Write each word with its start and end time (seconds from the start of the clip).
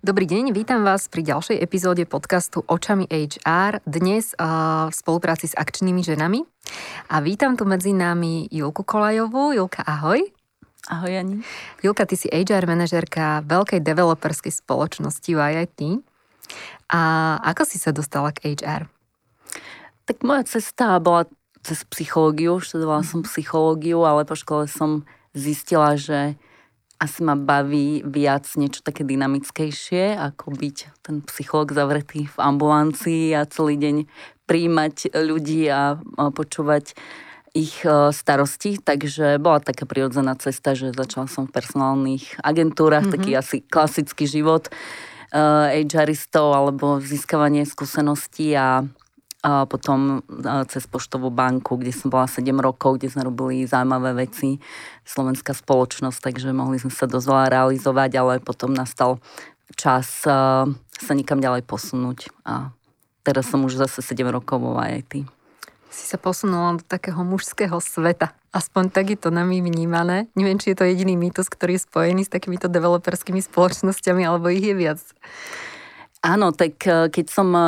Dobrý 0.00 0.24
deň, 0.24 0.56
vítam 0.56 0.80
vás 0.80 1.12
pri 1.12 1.20
ďalšej 1.20 1.60
epizóde 1.60 2.08
podcastu 2.08 2.64
Očami 2.64 3.04
HR, 3.04 3.84
dnes 3.84 4.32
uh, 4.32 4.88
v 4.88 4.94
spolupráci 4.96 5.52
s 5.52 5.52
akčnými 5.52 6.00
ženami. 6.00 6.40
A 7.12 7.20
vítam 7.20 7.52
tu 7.52 7.68
medzi 7.68 7.92
nami 7.92 8.48
Julku 8.48 8.80
Kolajovú. 8.80 9.52
Julka, 9.52 9.84
ahoj. 9.84 10.24
Ahoj, 10.88 11.12
Ani. 11.12 11.44
Julka, 11.84 12.08
ty 12.08 12.16
si 12.16 12.32
HR 12.32 12.64
manažerka 12.64 13.44
veľkej 13.44 13.84
developerskej 13.84 14.64
spoločnosti 14.64 15.28
UIIT. 15.28 16.00
A 16.96 17.00
ako 17.44 17.68
si 17.68 17.76
sa 17.76 17.92
dostala 17.92 18.32
k 18.32 18.56
HR? 18.56 18.88
Tak 20.08 20.24
moja 20.24 20.48
cesta 20.48 20.96
bola 20.96 21.28
cez 21.60 21.84
psychológiu, 21.92 22.56
študovala 22.56 23.04
som 23.04 23.20
psychológiu, 23.28 24.00
ale 24.08 24.24
po 24.24 24.32
škole 24.32 24.64
som 24.64 25.04
zistila, 25.36 26.00
že 26.00 26.40
asi 27.00 27.24
ma 27.24 27.32
baví 27.32 28.04
viac 28.04 28.44
niečo 28.60 28.84
také 28.84 29.08
dynamickejšie, 29.08 30.20
ako 30.20 30.52
byť 30.52 30.76
ten 31.00 31.24
psychológ 31.24 31.72
zavretý 31.72 32.28
v 32.28 32.36
ambulancii 32.36 33.32
a 33.32 33.48
celý 33.48 33.80
deň 33.80 33.96
príjmať 34.44 35.16
ľudí 35.16 35.64
a 35.72 35.96
počúvať 36.36 36.92
ich 37.56 37.82
e, 37.82 38.14
starosti, 38.14 38.78
takže 38.78 39.42
bola 39.42 39.58
taká 39.58 39.82
prirodzená 39.82 40.38
cesta, 40.38 40.76
že 40.76 40.94
začala 40.94 41.26
som 41.26 41.50
v 41.50 41.54
personálnych 41.56 42.38
agentúrach, 42.46 43.08
mm-hmm. 43.08 43.16
taký 43.18 43.30
asi 43.34 43.56
klasický 43.66 44.30
život 44.30 44.70
uh, 45.34 45.70
HRistov 45.74 46.54
alebo 46.54 47.02
získavanie 47.02 47.66
skúseností 47.66 48.54
a 48.54 48.86
a 49.40 49.64
potom 49.64 50.20
cez 50.68 50.84
Poštovú 50.84 51.32
banku, 51.32 51.80
kde 51.80 51.96
som 51.96 52.12
bola 52.12 52.28
7 52.28 52.44
rokov, 52.60 53.00
kde 53.00 53.08
sme 53.08 53.24
robili 53.24 53.64
zaujímavé 53.64 54.28
veci, 54.28 54.60
slovenská 55.08 55.56
spoločnosť, 55.56 56.20
takže 56.20 56.52
mohli 56.52 56.76
sme 56.76 56.92
sa 56.92 57.08
dosť 57.08 57.26
veľa 57.26 57.46
realizovať, 57.48 58.10
ale 58.20 58.32
potom 58.44 58.76
nastal 58.76 59.16
čas 59.80 60.28
sa 61.00 61.12
nikam 61.16 61.40
ďalej 61.40 61.64
posunúť 61.64 62.28
a 62.44 62.74
teraz 63.24 63.48
som 63.48 63.64
už 63.64 63.80
zase 63.80 64.04
7 64.04 64.28
rokov 64.28 64.60
vo 64.60 64.76
IIT. 64.76 65.24
Si 65.90 66.04
sa 66.06 66.22
posunula 66.22 66.78
do 66.78 66.84
takého 66.86 67.18
mužského 67.26 67.74
sveta. 67.82 68.30
Aspoň 68.54 68.94
tak 68.94 69.10
je 69.10 69.18
to 69.18 69.34
nami 69.34 69.58
vnímané. 69.58 70.30
Neviem, 70.38 70.54
či 70.54 70.70
je 70.70 70.78
to 70.78 70.86
jediný 70.86 71.18
mýtus, 71.18 71.50
ktorý 71.50 71.78
je 71.78 71.86
spojený 71.86 72.22
s 72.26 72.30
takýmito 72.30 72.70
developerskými 72.70 73.42
spoločnosťami, 73.42 74.22
alebo 74.22 74.54
ich 74.54 74.62
je 74.62 74.74
viac. 74.78 75.02
Áno, 76.20 76.52
tak 76.52 76.76
eh, 76.84 77.08
keď 77.08 77.26
som 77.32 77.48
eh, 77.56 77.64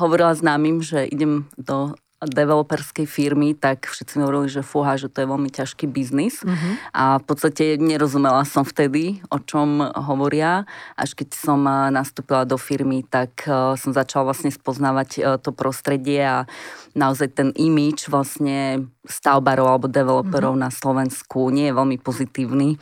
hovorila 0.00 0.36
s 0.36 0.44
námym, 0.44 0.84
že 0.84 1.08
idem 1.08 1.48
do 1.56 1.96
developerskej 2.18 3.06
firmy, 3.06 3.54
tak 3.54 3.86
všetci 3.86 4.18
mi 4.18 4.26
hovorili, 4.26 4.50
že 4.50 4.66
fúha, 4.66 4.98
že 4.98 5.06
to 5.06 5.22
je 5.22 5.30
veľmi 5.30 5.54
ťažký 5.54 5.86
biznis. 5.86 6.42
Mm-hmm. 6.42 6.90
A 6.90 7.22
v 7.22 7.24
podstate 7.30 7.78
nerozumela 7.78 8.42
som 8.42 8.66
vtedy, 8.66 9.22
o 9.30 9.38
čom 9.38 9.86
hovoria. 9.86 10.66
Až 10.98 11.14
keď 11.16 11.32
som 11.32 11.64
eh, 11.64 11.88
nastúpila 11.88 12.44
do 12.44 12.60
firmy, 12.60 13.08
tak 13.08 13.48
som 13.80 13.96
začala 13.96 14.34
vlastne 14.34 14.52
spoznávať 14.52 15.40
to 15.40 15.54
prostredie 15.56 16.20
a 16.20 16.44
naozaj 16.92 17.32
ten 17.32 17.48
imič 17.56 18.12
vlastne 18.12 18.84
stavbarov 19.08 19.64
alebo 19.64 19.86
developerov 19.88 20.58
mm-hmm. 20.58 20.66
na 20.68 20.74
Slovensku 20.74 21.48
nie 21.48 21.72
je 21.72 21.78
veľmi 21.78 21.96
pozitívny. 22.04 22.76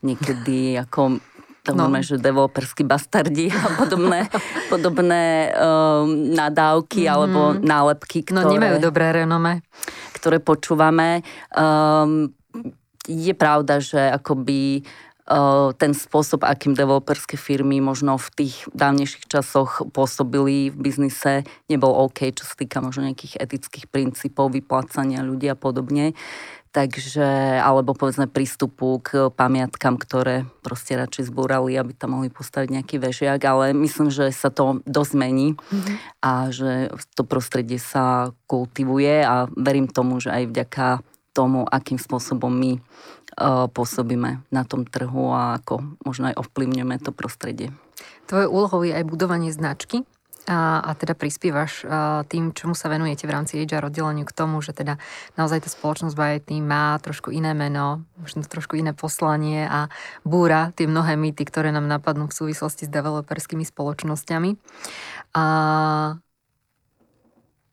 Niekedy 0.00 0.80
ako 0.80 1.20
to 1.66 1.74
no. 1.74 1.90
máme, 1.90 2.06
že 2.06 2.22
developerskí 2.22 2.86
bastardi 2.86 3.50
a 3.50 3.74
podobné, 3.74 4.30
podobné 4.72 5.50
um, 5.50 6.30
nadávky 6.30 7.04
mm. 7.04 7.10
alebo 7.10 7.40
nálepky, 7.58 8.22
ktoré... 8.22 8.46
No 8.46 8.54
nemajú 8.54 8.78
dobré 8.78 9.10
renome. 9.10 9.66
Ktoré 10.14 10.38
počúvame. 10.38 11.26
Um, 11.50 12.30
je 13.10 13.34
pravda, 13.34 13.82
že 13.82 13.98
akoby 13.98 14.86
uh, 15.26 15.74
ten 15.74 15.94
spôsob, 15.94 16.46
akým 16.46 16.74
developerské 16.74 17.34
firmy 17.34 17.82
možno 17.82 18.18
v 18.18 18.28
tých 18.42 18.54
dávnejších 18.74 19.26
časoch 19.26 19.82
pôsobili 19.90 20.70
v 20.70 20.76
biznise, 20.78 21.42
nebol 21.66 21.90
OK, 21.94 22.30
čo 22.34 22.46
sa 22.46 22.54
týka 22.54 22.78
možno 22.78 23.10
nejakých 23.10 23.42
etických 23.42 23.90
princípov, 23.90 24.54
vyplácania 24.54 25.26
ľudí 25.26 25.50
a 25.50 25.58
podobne 25.58 26.14
takže, 26.76 27.56
alebo 27.64 27.96
povedzme 27.96 28.28
prístupu 28.28 29.00
k 29.00 29.32
pamiatkam, 29.32 29.96
ktoré 29.96 30.44
proste 30.60 30.92
radšej 30.92 31.32
zbúrali, 31.32 31.72
aby 31.72 31.96
tam 31.96 32.20
mohli 32.20 32.28
postaviť 32.28 32.68
nejaký 32.68 33.00
vežiak, 33.00 33.40
ale 33.48 33.72
myslím, 33.72 34.12
že 34.12 34.28
sa 34.28 34.52
to 34.52 34.84
dosť 34.84 35.12
mení 35.16 35.56
mm-hmm. 35.56 35.96
a 36.20 36.52
že 36.52 36.92
to 37.16 37.24
prostredie 37.24 37.80
sa 37.80 38.36
kultivuje 38.44 39.24
a 39.24 39.48
verím 39.56 39.88
tomu, 39.88 40.20
že 40.20 40.28
aj 40.28 40.52
vďaka 40.52 40.86
tomu, 41.32 41.64
akým 41.64 41.96
spôsobom 41.96 42.52
my 42.52 42.76
uh, 42.76 43.72
pôsobíme 43.72 44.44
na 44.52 44.62
tom 44.68 44.84
trhu 44.84 45.32
a 45.32 45.56
ako 45.56 45.80
možno 46.04 46.28
aj 46.28 46.36
ovplyvňujeme 46.44 47.00
to 47.00 47.08
prostredie. 47.08 47.72
Tvoje 48.28 48.52
úlohou 48.52 48.84
je 48.84 48.92
aj 48.92 49.08
budovanie 49.08 49.48
značky 49.48 50.04
a, 50.46 50.80
a 50.80 50.90
teda 50.94 51.18
prispievaš 51.18 51.82
a, 51.82 52.22
tým, 52.30 52.54
čomu 52.54 52.78
sa 52.78 52.86
venujete 52.86 53.26
v 53.26 53.34
rámci 53.34 53.58
HR 53.62 53.90
oddeleniu 53.90 54.22
k 54.22 54.32
tomu, 54.32 54.62
že 54.62 54.70
teda 54.70 54.96
naozaj 55.34 55.66
tá 55.66 55.68
spoločnosť 55.68 56.14
IT 56.14 56.50
má 56.62 56.96
trošku 57.02 57.34
iné 57.34 57.50
meno, 57.52 58.06
možno 58.16 58.46
trošku 58.46 58.78
iné 58.78 58.94
poslanie 58.94 59.66
a 59.66 59.90
búra 60.22 60.70
tie 60.78 60.86
mnohé 60.86 61.18
mýty, 61.18 61.42
ktoré 61.42 61.74
nám 61.74 61.90
napadnú 61.90 62.30
v 62.30 62.36
súvislosti 62.38 62.86
s 62.86 62.94
developerskými 62.94 63.66
spoločnosťami. 63.66 64.50
A, 65.34 65.44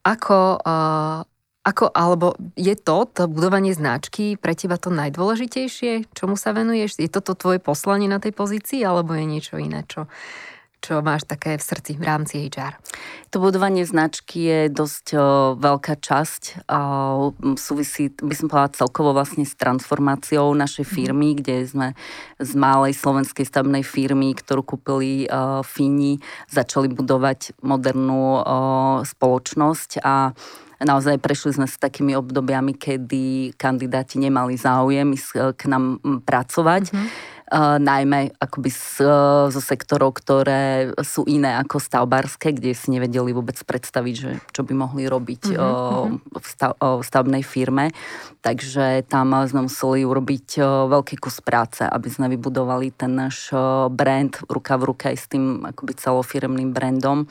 ako, 0.04 0.38
a, 0.60 0.74
ako, 1.64 1.84
alebo 1.96 2.36
je 2.60 2.76
to, 2.76 3.08
to 3.08 3.24
budovanie 3.24 3.72
značky 3.72 4.36
pre 4.36 4.52
teba 4.52 4.76
to 4.76 4.92
najdôležitejšie? 4.92 6.12
Čomu 6.12 6.36
sa 6.36 6.52
venuješ? 6.52 7.00
Je 7.00 7.08
toto 7.08 7.32
tvoje 7.32 7.56
poslanie 7.56 8.04
na 8.04 8.20
tej 8.20 8.36
pozícii, 8.36 8.84
alebo 8.84 9.16
je 9.16 9.24
niečo 9.24 9.56
iné, 9.56 9.88
čo, 9.88 10.04
čo 10.84 11.00
máš 11.00 11.24
také 11.24 11.56
v 11.56 11.64
srdci 11.64 11.96
v 11.96 12.04
rámci 12.04 12.44
HR? 12.52 12.76
To 13.32 13.40
budovanie 13.40 13.88
značky 13.88 14.44
je 14.44 14.60
dosť 14.68 15.06
o, 15.16 15.18
veľká 15.56 15.96
časť. 15.96 16.68
O, 16.68 17.32
súvisí, 17.56 18.12
by 18.12 18.34
som 18.36 18.52
povedala, 18.52 18.76
celkovo 18.76 19.16
vlastne 19.16 19.48
s 19.48 19.56
transformáciou 19.56 20.52
našej 20.52 20.84
mhm. 20.84 20.92
firmy, 20.92 21.28
kde 21.40 21.64
sme 21.64 21.88
z 22.36 22.52
malej 22.52 22.92
slovenskej 23.00 23.48
stavebnej 23.48 23.80
firmy, 23.80 24.36
ktorú 24.36 24.60
kúpili 24.60 25.24
o, 25.24 25.64
Fíni, 25.64 26.20
začali 26.52 26.92
budovať 26.92 27.56
modernú 27.64 28.44
o, 28.44 28.44
spoločnosť 29.08 30.04
a 30.04 30.36
naozaj 30.82 31.20
prešli 31.22 31.54
sme 31.54 31.66
s 31.68 31.78
takými 31.78 32.16
obdobiami, 32.18 32.74
kedy 32.74 33.54
kandidáti 33.54 34.18
nemali 34.18 34.58
záujem 34.58 35.14
k 35.54 35.62
nám 35.70 36.00
pracovať. 36.26 36.90
Mm-hmm 36.90 37.34
uh, 37.52 37.76
najmä 37.78 38.32
akoby 38.40 38.70
z, 38.72 39.04
uh, 39.04 39.46
zo 39.52 39.60
sektorov, 39.60 40.16
ktoré 40.16 40.92
sú 41.04 41.28
iné 41.28 41.54
ako 41.60 41.76
stavbarské, 41.78 42.56
kde 42.56 42.72
si 42.72 42.90
nevedeli 42.94 43.30
vôbec 43.30 43.56
predstaviť, 43.62 44.14
že 44.14 44.30
čo 44.50 44.62
by 44.64 44.72
mohli 44.72 45.04
robiť 45.06 45.52
mm-hmm. 45.52 45.60
uh, 45.60 46.40
v, 46.40 46.46
stav, 46.46 46.72
v 46.78 47.02
stavebnej 47.04 47.44
firme. 47.44 47.92
Takže 48.44 49.08
tam 49.08 49.32
sme 49.48 49.64
museli 49.64 50.04
urobiť 50.04 50.60
veľký 50.92 51.16
kus 51.16 51.40
práce, 51.40 51.80
aby 51.80 52.08
sme 52.12 52.28
vybudovali 52.28 52.92
ten 52.92 53.16
náš 53.16 53.48
brand 53.88 54.36
ruka 54.52 54.76
v 54.76 54.92
ruke 54.92 55.04
aj 55.08 55.16
s 55.16 55.26
tým 55.32 55.64
akoby 55.64 55.96
celofiremným 55.96 56.76
brandom 56.76 57.24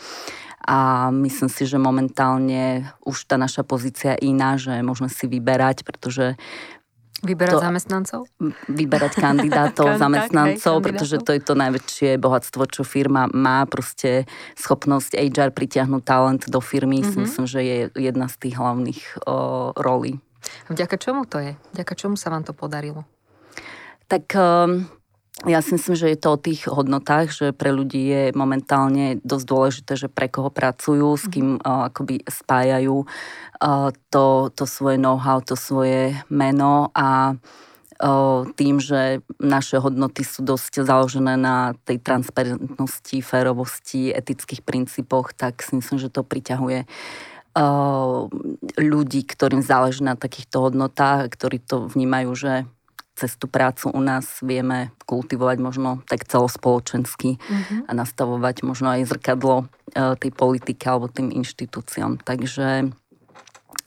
a 0.63 1.11
myslím 1.11 1.51
si, 1.51 1.67
že 1.67 1.75
momentálne 1.75 2.87
už 3.03 3.27
tá 3.27 3.35
naša 3.35 3.67
pozícia 3.67 4.15
je 4.15 4.31
iná, 4.31 4.55
že 4.55 4.79
môžeme 4.79 5.11
si 5.11 5.27
vyberať, 5.27 5.83
pretože 5.83 6.39
Vyberať 7.23 7.55
to, 7.55 7.63
zamestnancov? 7.63 8.21
Vyberať 8.67 9.15
kandidátov, 9.15 9.95
zamestnancov, 10.03 10.75
hej, 10.75 10.83
pretože 10.83 11.15
to 11.23 11.31
je 11.31 11.39
to 11.39 11.55
najväčšie 11.55 12.19
bohatstvo, 12.19 12.67
čo 12.67 12.83
firma 12.83 13.31
má, 13.31 13.63
proste 13.63 14.27
schopnosť 14.59 15.15
HR 15.15 15.55
pritiahnuť 15.55 16.03
talent 16.03 16.43
do 16.51 16.59
firmy, 16.59 16.99
mm-hmm. 16.99 17.15
si 17.15 17.17
mhm. 17.17 17.23
myslím, 17.23 17.45
že 17.47 17.59
je 17.63 17.77
jedna 17.95 18.27
z 18.27 18.35
tých 18.43 18.59
hlavných 18.59 19.01
o, 19.23 19.71
rolí. 19.79 20.19
Vďaka 20.67 20.99
čomu 20.99 21.23
to 21.23 21.39
je? 21.39 21.55
Vďaka 21.71 21.93
čomu 21.95 22.19
sa 22.19 22.27
vám 22.27 22.43
to 22.43 22.51
podarilo? 22.51 23.07
Tak 24.11 24.35
um, 24.35 24.83
ja 25.43 25.59
si 25.59 25.75
myslím, 25.75 25.95
že 25.99 26.11
je 26.15 26.19
to 26.19 26.29
o 26.35 26.41
tých 26.41 26.71
hodnotách, 26.71 27.35
že 27.35 27.51
pre 27.51 27.75
ľudí 27.75 27.99
je 27.99 28.23
momentálne 28.31 29.19
dosť 29.27 29.45
dôležité, 29.45 29.91
že 29.99 30.07
pre 30.07 30.31
koho 30.31 30.47
pracujú, 30.47 31.19
s 31.19 31.27
kým 31.27 31.59
uh, 31.59 31.91
akoby 31.91 32.23
spájajú 32.23 33.03
uh, 33.03 33.89
to, 34.07 34.47
to 34.55 34.63
svoje 34.63 34.95
know-how, 34.95 35.43
to 35.43 35.59
svoje 35.59 36.15
meno 36.31 36.95
a 36.95 37.35
uh, 37.35 38.47
tým, 38.55 38.79
že 38.79 39.19
naše 39.35 39.83
hodnoty 39.83 40.23
sú 40.23 40.47
dosť 40.47 40.87
založené 40.87 41.35
na 41.35 41.75
tej 41.83 41.99
transparentnosti, 41.99 43.19
férovosti, 43.19 44.15
etických 44.15 44.63
princípoch, 44.63 45.35
tak 45.35 45.59
si 45.59 45.75
myslím, 45.75 45.99
že 45.99 46.07
to 46.07 46.23
priťahuje 46.23 46.87
ľudí, 48.81 49.21
ktorým 49.29 49.61
záleží 49.61 50.01
na 50.01 50.17
takýchto 50.17 50.57
hodnotách, 50.57 51.29
ktorí 51.37 51.61
to 51.61 51.85
vnímajú, 51.85 52.33
že 52.33 52.53
cez 53.13 53.37
tú 53.37 53.45
prácu 53.45 53.93
u 53.93 54.01
nás 54.01 54.41
vieme 54.41 54.89
kultivovať 55.05 55.57
možno 55.61 56.01
tak 56.09 56.25
celospoločensky 56.25 57.37
mm-hmm. 57.37 57.79
a 57.85 57.91
nastavovať 57.93 58.65
možno 58.65 58.89
aj 58.89 59.05
zrkadlo 59.05 59.69
e, 59.93 60.17
tej 60.17 60.31
politiky 60.33 60.83
alebo 60.89 61.05
tým 61.09 61.29
inštitúciám. 61.29 62.25
Takže 62.25 62.89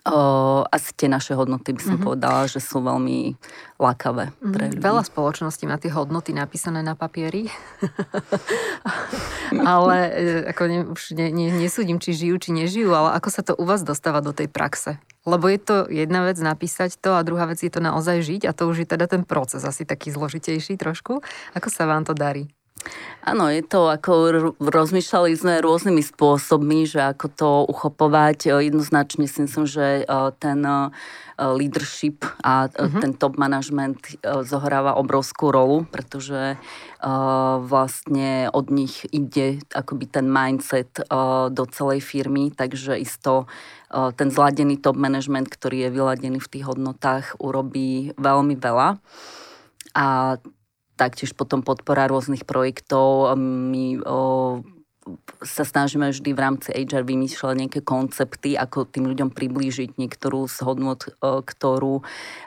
o, 0.07 0.63
asi 0.71 0.91
tie 0.95 1.11
naše 1.11 1.35
hodnoty 1.35 1.75
by 1.75 1.83
som 1.83 1.99
mm-hmm. 1.99 2.07
povedala, 2.07 2.47
že 2.47 2.63
sú 2.63 2.81
veľmi 2.81 3.35
lákavé 3.77 4.31
mm-hmm. 4.31 4.53
pre 4.55 4.65
ľudí. 4.71 4.81
Veľa 4.81 5.03
spoločností 5.05 5.69
má 5.69 5.77
tie 5.77 5.93
hodnoty 5.93 6.33
napísané 6.33 6.81
na 6.81 6.95
papieri. 6.95 7.51
ale 9.75 9.97
e, 10.09 10.23
ako 10.51 10.63
ne, 10.65 10.79
už 10.89 11.03
ne, 11.19 11.29
ne, 11.35 11.53
nesúdim, 11.53 12.01
či 12.01 12.17
žijú, 12.17 12.39
či 12.41 12.51
nežijú, 12.55 12.91
ale 12.95 13.19
ako 13.19 13.29
sa 13.29 13.43
to 13.45 13.53
u 13.59 13.69
vás 13.69 13.85
dostáva 13.85 14.25
do 14.25 14.33
tej 14.33 14.49
praxe? 14.49 14.97
Lebo 15.27 15.51
je 15.51 15.59
to 15.59 15.77
jedna 15.91 16.23
vec 16.25 16.39
napísať 16.39 17.03
to 17.03 17.19
a 17.19 17.27
druhá 17.27 17.51
vec 17.51 17.59
je 17.59 17.69
to 17.69 17.83
naozaj 17.83 18.23
žiť 18.23 18.47
a 18.47 18.55
to 18.55 18.71
už 18.71 18.87
je 18.87 18.89
teda 18.89 19.11
ten 19.11 19.27
proces 19.27 19.61
asi 19.67 19.83
taký 19.83 20.15
zložitejší 20.15 20.79
trošku. 20.79 21.21
Ako 21.53 21.69
sa 21.69 21.85
vám 21.85 22.07
to 22.07 22.15
darí? 22.15 22.56
Áno, 23.27 23.51
je 23.51 23.59
to 23.67 23.91
ako 23.91 24.13
rozmýšľali 24.63 25.35
sme 25.35 25.59
rôznymi 25.59 25.99
spôsobmi, 25.99 26.87
že 26.87 27.03
ako 27.03 27.27
to 27.35 27.51
uchopovať. 27.67 28.55
Jednoznačne 28.63 29.27
si 29.27 29.43
myslím, 29.43 29.67
že 29.67 30.07
ten 30.39 30.63
leadership 31.35 32.23
a 32.47 32.71
uh-huh. 32.71 33.03
ten 33.03 33.19
top 33.19 33.35
management 33.35 34.23
zohráva 34.47 34.95
obrovskú 34.95 35.51
rolu, 35.51 35.91
pretože 35.91 36.55
vlastne 37.67 38.47
od 38.55 38.71
nich 38.71 39.03
ide 39.11 39.59
akoby 39.75 40.07
ten 40.07 40.31
mindset 40.31 41.03
do 41.51 41.65
celej 41.75 42.07
firmy, 42.07 42.55
takže 42.55 42.95
isto 42.95 43.51
ten 43.91 44.31
zladený 44.31 44.79
top 44.79 44.95
management, 44.95 45.51
ktorý 45.51 45.91
je 45.91 45.95
vyladený 45.99 46.39
v 46.39 46.51
tých 46.51 46.65
hodnotách, 46.71 47.43
urobí 47.43 48.15
veľmi 48.15 48.55
veľa. 48.55 49.03
A 49.99 50.39
taktiež 50.97 51.37
potom 51.37 51.61
podpora 51.61 52.09
rôznych 52.09 52.49
projektov. 52.49 53.37
My 53.37 54.01
o, 54.01 54.65
sa 55.45 55.63
snažíme 55.63 56.11
vždy 56.11 56.35
v 56.35 56.43
rámci 56.43 56.69
HR 56.75 57.07
vymýšľať 57.07 57.55
nejaké 57.55 57.81
koncepty, 57.87 58.59
ako 58.59 58.91
tým 58.91 59.07
ľuďom 59.07 59.31
priblížiť 59.31 59.95
niektorú 59.95 60.51
z 60.51 60.67
hodnot, 60.67 61.15
ktorú 61.23 62.03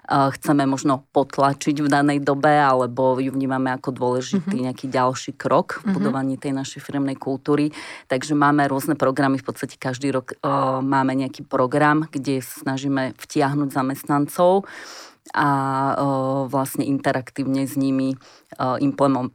chceme 0.10 0.68
možno 0.68 1.08
potlačiť 1.16 1.80
v 1.80 1.88
danej 1.88 2.20
dobe, 2.20 2.52
alebo 2.52 3.16
ju 3.24 3.32
vnímame 3.32 3.72
ako 3.72 3.96
dôležitý 3.96 4.44
mm-hmm. 4.52 4.66
nejaký 4.68 4.86
ďalší 4.92 5.32
krok 5.40 5.80
v 5.86 5.86
mhm. 5.88 5.94
budovaní 5.96 6.36
tej 6.36 6.52
našej 6.52 6.84
firmnej 6.84 7.16
kultúry. 7.16 7.72
Takže 8.12 8.36
máme 8.36 8.68
rôzne 8.68 9.00
programy, 9.00 9.40
v 9.40 9.48
podstate 9.48 9.80
každý 9.80 10.12
rok 10.12 10.36
máme 10.84 11.16
nejaký 11.16 11.48
program, 11.48 12.12
kde 12.12 12.44
snažíme 12.44 13.16
vtiahnuť 13.16 13.70
zamestnancov 13.72 14.68
a 15.34 15.48
vlastne 16.50 16.86
interaktívne 16.86 17.66
s 17.66 17.78
nimi 17.78 18.18
mhm. 18.58 19.30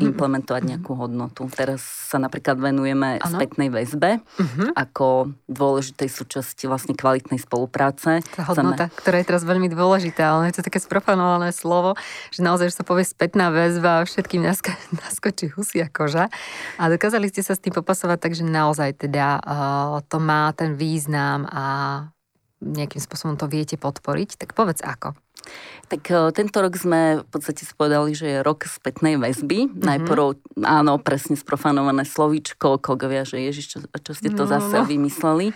implementovať 0.00 0.62
mhm. 0.64 0.68
nejakú 0.74 0.92
hodnotu. 0.96 1.46
Teraz 1.52 1.84
sa 2.14 2.22
napríklad 2.22 2.56
venujeme 2.58 3.18
ano. 3.18 3.26
spätnej 3.26 3.68
väzbe 3.74 4.22
uh-huh. 4.22 4.70
ako 4.78 5.34
dôležitej 5.50 6.06
súčasti 6.06 6.70
vlastne 6.70 6.94
kvalitnej 6.94 7.42
spolupráce. 7.42 8.22
Tá 8.22 8.46
hodnota, 8.46 8.86
Chceme... 8.86 8.98
ktorá 9.02 9.16
je 9.18 9.26
teraz 9.26 9.42
veľmi 9.42 9.66
dôležitá, 9.66 10.38
ale 10.38 10.54
je 10.54 10.62
to 10.62 10.66
také 10.66 10.78
sprofanované 10.78 11.50
slovo, 11.50 11.98
že 12.30 12.46
naozaj, 12.46 12.70
že 12.70 12.78
sa 12.78 12.84
povie 12.86 13.02
spätná 13.02 13.50
väzba 13.50 13.90
a 14.00 14.06
všetkým 14.06 14.46
nasko- 14.46 14.78
naskočí 14.94 15.50
husia 15.50 15.90
koža. 15.90 16.30
A 16.78 16.86
dokázali 16.86 17.26
ste 17.26 17.42
sa 17.42 17.58
s 17.58 17.62
tým 17.62 17.74
popasovať 17.74 18.18
tak, 18.22 18.32
že 18.38 18.46
naozaj 18.46 18.94
teda 19.02 19.42
uh, 19.42 19.98
to 20.06 20.22
má 20.22 20.54
ten 20.54 20.78
význam 20.78 21.50
a 21.50 21.64
nejakým 22.64 23.02
spôsobom 23.02 23.36
to 23.36 23.50
viete 23.50 23.76
podporiť, 23.76 24.40
tak 24.40 24.56
povedz 24.56 24.80
ako. 24.80 25.12
Tak 25.88 26.02
e, 26.10 26.32
tento 26.32 26.58
rok 26.64 26.74
sme 26.74 27.20
v 27.22 27.28
podstate 27.28 27.68
spovedali, 27.68 28.16
že 28.16 28.26
je 28.26 28.38
rok 28.40 28.64
spätnej 28.64 29.20
väzby. 29.20 29.68
Mm-hmm. 29.68 29.84
Najprv, 29.84 30.22
áno, 30.64 30.96
presne 30.98 31.36
sprofanované 31.36 32.08
slovíčko, 32.08 32.80
kogovia, 32.80 33.28
že 33.28 33.40
ježiš, 33.44 33.66
čo, 33.76 33.78
čo 33.84 34.12
ste 34.16 34.32
to 34.32 34.48
no, 34.48 34.50
zase 34.50 34.80
no. 34.80 34.88
vymysleli. 34.88 35.52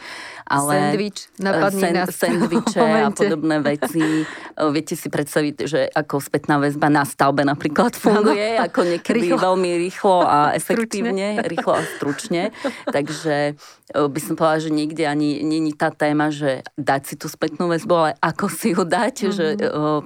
Ale 0.48 0.72
Sandwich, 0.72 1.20
napadne 1.36 1.80
sen, 1.80 1.92
nás 1.92 2.10
Sandviče 2.16 2.88
a 3.06 3.10
podobné 3.12 3.60
veci. 3.60 4.00
E, 4.00 4.24
viete 4.72 4.96
si 4.96 5.12
predstaviť, 5.12 5.54
že 5.68 5.80
ako 5.92 6.24
spätná 6.24 6.56
väzba 6.56 6.88
na 6.88 7.04
stavbe 7.04 7.44
napríklad 7.44 7.92
funguje, 7.92 8.56
ano. 8.56 8.64
ako 8.64 8.80
niekedy 8.88 9.28
rýchlo. 9.28 9.44
veľmi 9.44 9.70
rýchlo 9.76 10.16
a 10.24 10.38
efektívne, 10.60 11.44
stručne. 11.44 11.50
rýchlo 11.52 11.72
a 11.76 11.82
stručne. 11.84 12.42
Takže 12.88 13.36
e, 13.52 14.00
by 14.08 14.20
som 14.24 14.34
povedala, 14.40 14.64
že 14.64 14.70
nikde 14.72 15.04
ani 15.04 15.44
není 15.44 15.76
tá 15.76 15.92
téma, 15.92 16.32
že 16.32 16.64
dať 16.80 17.02
si 17.04 17.14
tú 17.20 17.28
spätnú 17.28 17.68
väzbu, 17.68 17.92
ale 17.92 18.10
ako 18.24 18.46
si 18.48 18.72
ju 18.72 18.88
dať, 18.88 19.14
mm-hmm. 19.28 19.36
že 19.36 19.46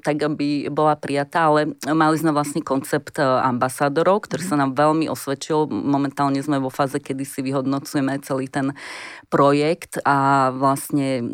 tak 0.02 0.16
aby 0.18 0.66
bola 0.74 0.98
prijatá, 0.98 1.46
ale 1.46 1.78
mali 1.86 2.16
sme 2.18 2.34
vlastne 2.34 2.66
koncept 2.66 3.22
e, 3.22 3.22
ambasádorov, 3.22 4.26
ktorý 4.26 4.42
sa 4.42 4.58
nám 4.58 4.74
veľmi 4.74 5.06
osvedčil. 5.06 5.70
Momentálne 5.70 6.42
sme 6.42 6.58
vo 6.58 6.72
fáze, 6.72 6.98
kedy 6.98 7.22
si 7.22 7.46
vyhodnocujeme 7.46 8.18
celý 8.26 8.50
ten 8.50 8.74
projekt 9.30 10.02
a 10.02 10.31
vlastne 10.52 11.24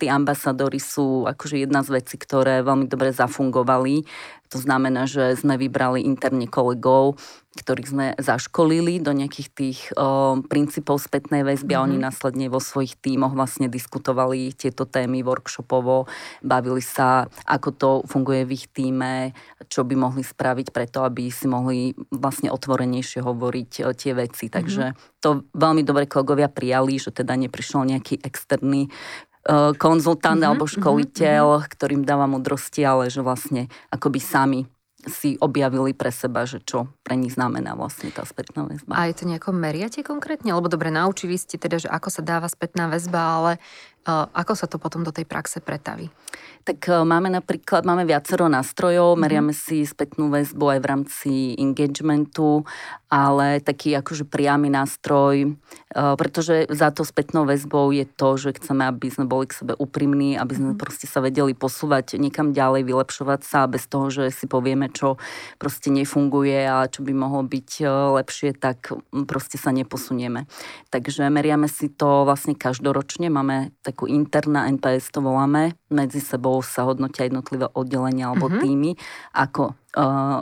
tí 0.00 0.06
ambasadori 0.08 0.80
sú 0.80 1.28
akože 1.28 1.60
jedna 1.60 1.84
z 1.84 2.00
vecí, 2.00 2.16
ktoré 2.16 2.64
veľmi 2.64 2.88
dobre 2.88 3.12
zafungovali. 3.12 4.08
To 4.48 4.58
znamená, 4.58 5.04
že 5.04 5.36
sme 5.36 5.60
vybrali 5.60 6.00
interne 6.00 6.48
kolegov, 6.48 7.20
ktorých 7.56 7.88
sme 7.88 8.06
zaškolili 8.20 9.00
do 9.00 9.16
nejakých 9.16 9.48
tých 9.50 9.78
o, 9.96 10.38
princípov 10.44 11.00
spätnej 11.00 11.42
väzby 11.42 11.72
mm-hmm. 11.72 11.82
a 11.82 11.86
oni 11.88 11.96
mhm. 11.98 12.04
následne 12.04 12.46
vo 12.52 12.60
svojich 12.60 13.00
tímoch 13.00 13.32
vlastne 13.32 13.72
diskutovali 13.72 14.52
tieto 14.52 14.84
témy 14.84 15.24
workshopovo, 15.24 16.04
bavili 16.44 16.84
sa, 16.84 17.26
ako 17.48 17.68
to 17.72 17.90
funguje 18.04 18.44
v 18.44 18.54
ich 18.54 18.68
týme, 18.68 19.32
čo 19.66 19.82
by 19.82 19.96
mohli 19.96 20.20
spraviť 20.20 20.70
preto, 20.70 21.02
aby 21.02 21.32
si 21.32 21.48
mohli 21.48 21.96
vlastne 22.12 22.52
otvorenejšie 22.52 23.24
hovoriť 23.24 23.72
o 23.88 23.92
tie 23.96 24.12
veci. 24.12 24.46
Mm-hmm. 24.46 24.56
Takže 24.56 24.84
to 25.24 25.48
veľmi 25.56 25.82
dobre 25.82 26.04
kolegovia 26.04 26.52
prijali, 26.52 27.00
že 27.00 27.10
teda 27.10 27.34
neprišiel 27.34 27.88
nejaký 27.88 28.20
externý 28.20 28.92
konzultant 29.78 30.42
mm-hmm, 30.42 30.50
alebo 30.50 30.66
mhm, 30.66 30.72
školiteľ, 30.74 31.44
mm-hmm. 31.58 31.70
ktorým 31.70 32.02
dáva 32.02 32.26
mudrosti, 32.26 32.82
ale 32.82 33.08
že 33.08 33.22
vlastne 33.22 33.70
akoby 33.94 34.18
sami 34.18 34.60
si 35.06 35.38
objavili 35.38 35.94
pre 35.94 36.10
seba, 36.10 36.42
že 36.44 36.58
čo 36.62 36.90
pre 37.06 37.14
nich 37.14 37.38
znamená 37.38 37.78
vlastne 37.78 38.10
tá 38.10 38.26
spätná 38.26 38.66
väzba. 38.66 38.92
A 38.98 39.06
je 39.06 39.22
to 39.22 39.24
nejako 39.30 39.54
meriate 39.54 40.02
konkrétne? 40.02 40.50
Lebo 40.50 40.66
dobre, 40.66 40.90
naučili 40.90 41.38
ste 41.38 41.56
teda, 41.56 41.78
že 41.78 41.88
ako 41.88 42.08
sa 42.10 42.22
dáva 42.26 42.50
spätná 42.50 42.90
väzba, 42.90 43.20
ale 43.22 43.52
ako 44.06 44.52
sa 44.54 44.70
to 44.70 44.78
potom 44.78 45.02
do 45.02 45.10
tej 45.10 45.26
praxe 45.26 45.58
pretaví? 45.58 46.06
Tak 46.66 46.90
uh, 46.90 47.06
máme 47.06 47.30
napríklad, 47.30 47.86
máme 47.86 48.02
viacero 48.02 48.50
nástrojov, 48.50 49.14
mm-hmm. 49.14 49.22
meriame 49.22 49.54
si 49.54 49.86
spätnú 49.86 50.30
väzbu 50.30 50.78
aj 50.78 50.78
v 50.82 50.86
rámci 50.90 51.32
engagementu, 51.58 52.66
ale 53.06 53.62
taký 53.62 53.94
akože 53.94 54.26
priamy 54.26 54.66
nástroj, 54.66 55.54
uh, 55.54 56.18
pretože 56.18 56.66
za 56.70 56.90
to 56.90 57.06
spätnou 57.06 57.46
väzbou 57.46 57.94
je 57.94 58.02
to, 58.02 58.34
že 58.34 58.58
chceme, 58.58 58.82
aby 58.82 59.06
sme 59.10 59.30
boli 59.30 59.46
k 59.46 59.62
sebe 59.62 59.78
úprimní, 59.78 60.34
aby 60.34 60.58
sme 60.58 60.68
mm-hmm. 60.74 60.82
proste 60.82 61.06
sa 61.06 61.22
vedeli 61.22 61.54
posúvať 61.54 62.18
niekam 62.18 62.50
ďalej, 62.50 62.82
vylepšovať 62.82 63.40
sa 63.46 63.70
bez 63.70 63.86
toho, 63.86 64.10
že 64.10 64.34
si 64.34 64.50
povieme, 64.50 64.90
čo 64.90 65.22
proste 65.62 65.94
nefunguje 65.94 66.66
a 66.66 66.90
čo 66.90 67.06
by 67.06 67.14
mohlo 67.14 67.46
byť 67.46 67.70
e, 67.80 67.84
lepšie, 68.22 68.50
tak 68.58 68.90
proste 69.26 69.56
sa 69.56 69.70
neposunieme. 69.70 70.50
Takže 70.90 71.30
meriame 71.30 71.70
si 71.70 71.86
to 71.86 72.26
vlastne 72.26 72.58
každoročne, 72.58 73.30
máme 73.30 73.70
takú 73.96 74.12
interná 74.12 74.68
NPS, 74.68 75.08
to 75.08 75.24
voláme, 75.24 75.72
medzi 75.88 76.20
sebou 76.20 76.60
sa 76.60 76.84
hodnotia 76.84 77.24
jednotlivé 77.24 77.64
oddelenia 77.72 78.28
alebo 78.28 78.52
mm-hmm. 78.52 78.60
týmy, 78.60 78.90
ako 79.32 79.72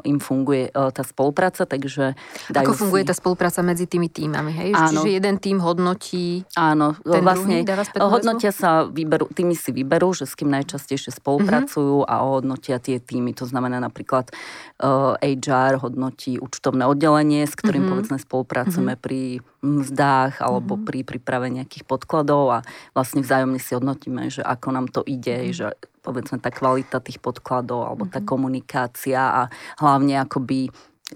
im 0.03 0.19
funguje 0.19 0.75
uh, 0.75 0.91
tá 0.91 1.07
spolupráca, 1.07 1.63
takže 1.63 2.19
dajú 2.51 2.75
Ako 2.75 2.87
funguje 2.87 3.07
si... 3.07 3.09
tá 3.09 3.15
spolupráca 3.15 3.63
medzi 3.63 3.87
tými 3.87 4.11
týmami, 4.11 4.51
hej? 4.51 4.71
Áno. 4.75 4.99
Čiže 4.99 5.09
jeden 5.15 5.39
tým 5.39 5.63
hodnotí 5.63 6.43
Áno, 6.59 6.99
ten 6.99 7.23
vlastne 7.23 7.63
druhý, 7.63 7.71
dáva 7.71 7.87
hodnotia 8.11 8.51
sa, 8.51 8.91
vyberú, 8.91 9.31
týmy 9.31 9.55
si 9.55 9.71
vyberú, 9.71 10.11
že 10.11 10.27
s 10.27 10.35
kým 10.35 10.51
najčastejšie 10.51 11.15
spolupracujú 11.15 12.03
mm-hmm. 12.03 12.11
a 12.11 12.15
hodnotia 12.27 12.83
tie 12.83 12.99
týmy. 12.99 13.31
To 13.39 13.47
znamená 13.47 13.79
napríklad 13.79 14.35
uh, 14.83 15.15
HR 15.23 15.79
hodnotí 15.79 16.43
účtovné 16.43 16.83
oddelenie, 16.91 17.47
s 17.47 17.55
ktorým 17.55 17.87
mm-hmm. 17.87 17.93
povedzme 17.95 18.19
spolupracujeme 18.19 18.99
mm-hmm. 18.99 19.07
pri 19.07 19.21
mzdách 19.63 20.43
alebo 20.43 20.75
mm-hmm. 20.75 20.89
pri 20.91 20.99
príprave 21.07 21.47
nejakých 21.55 21.87
podkladov 21.87 22.45
a 22.51 22.59
vlastne 22.93 23.23
vzájomne 23.23 23.63
si 23.63 23.71
hodnotíme, 23.73 24.29
že 24.35 24.43
ako 24.43 24.69
nám 24.75 24.87
to 24.91 25.07
ide, 25.07 25.47
mm-hmm. 25.47 25.57
že 25.57 25.67
povedzme 26.05 26.37
tá 26.37 26.53
kvalita 26.53 27.01
tých 27.01 27.19
podkladov 27.25 27.89
alebo 27.89 28.05
tá 28.05 28.21
mhm. 28.21 28.29
komunikácia 28.29 29.21
a 29.21 29.43
hlavne 29.81 30.21
akoby 30.21 30.69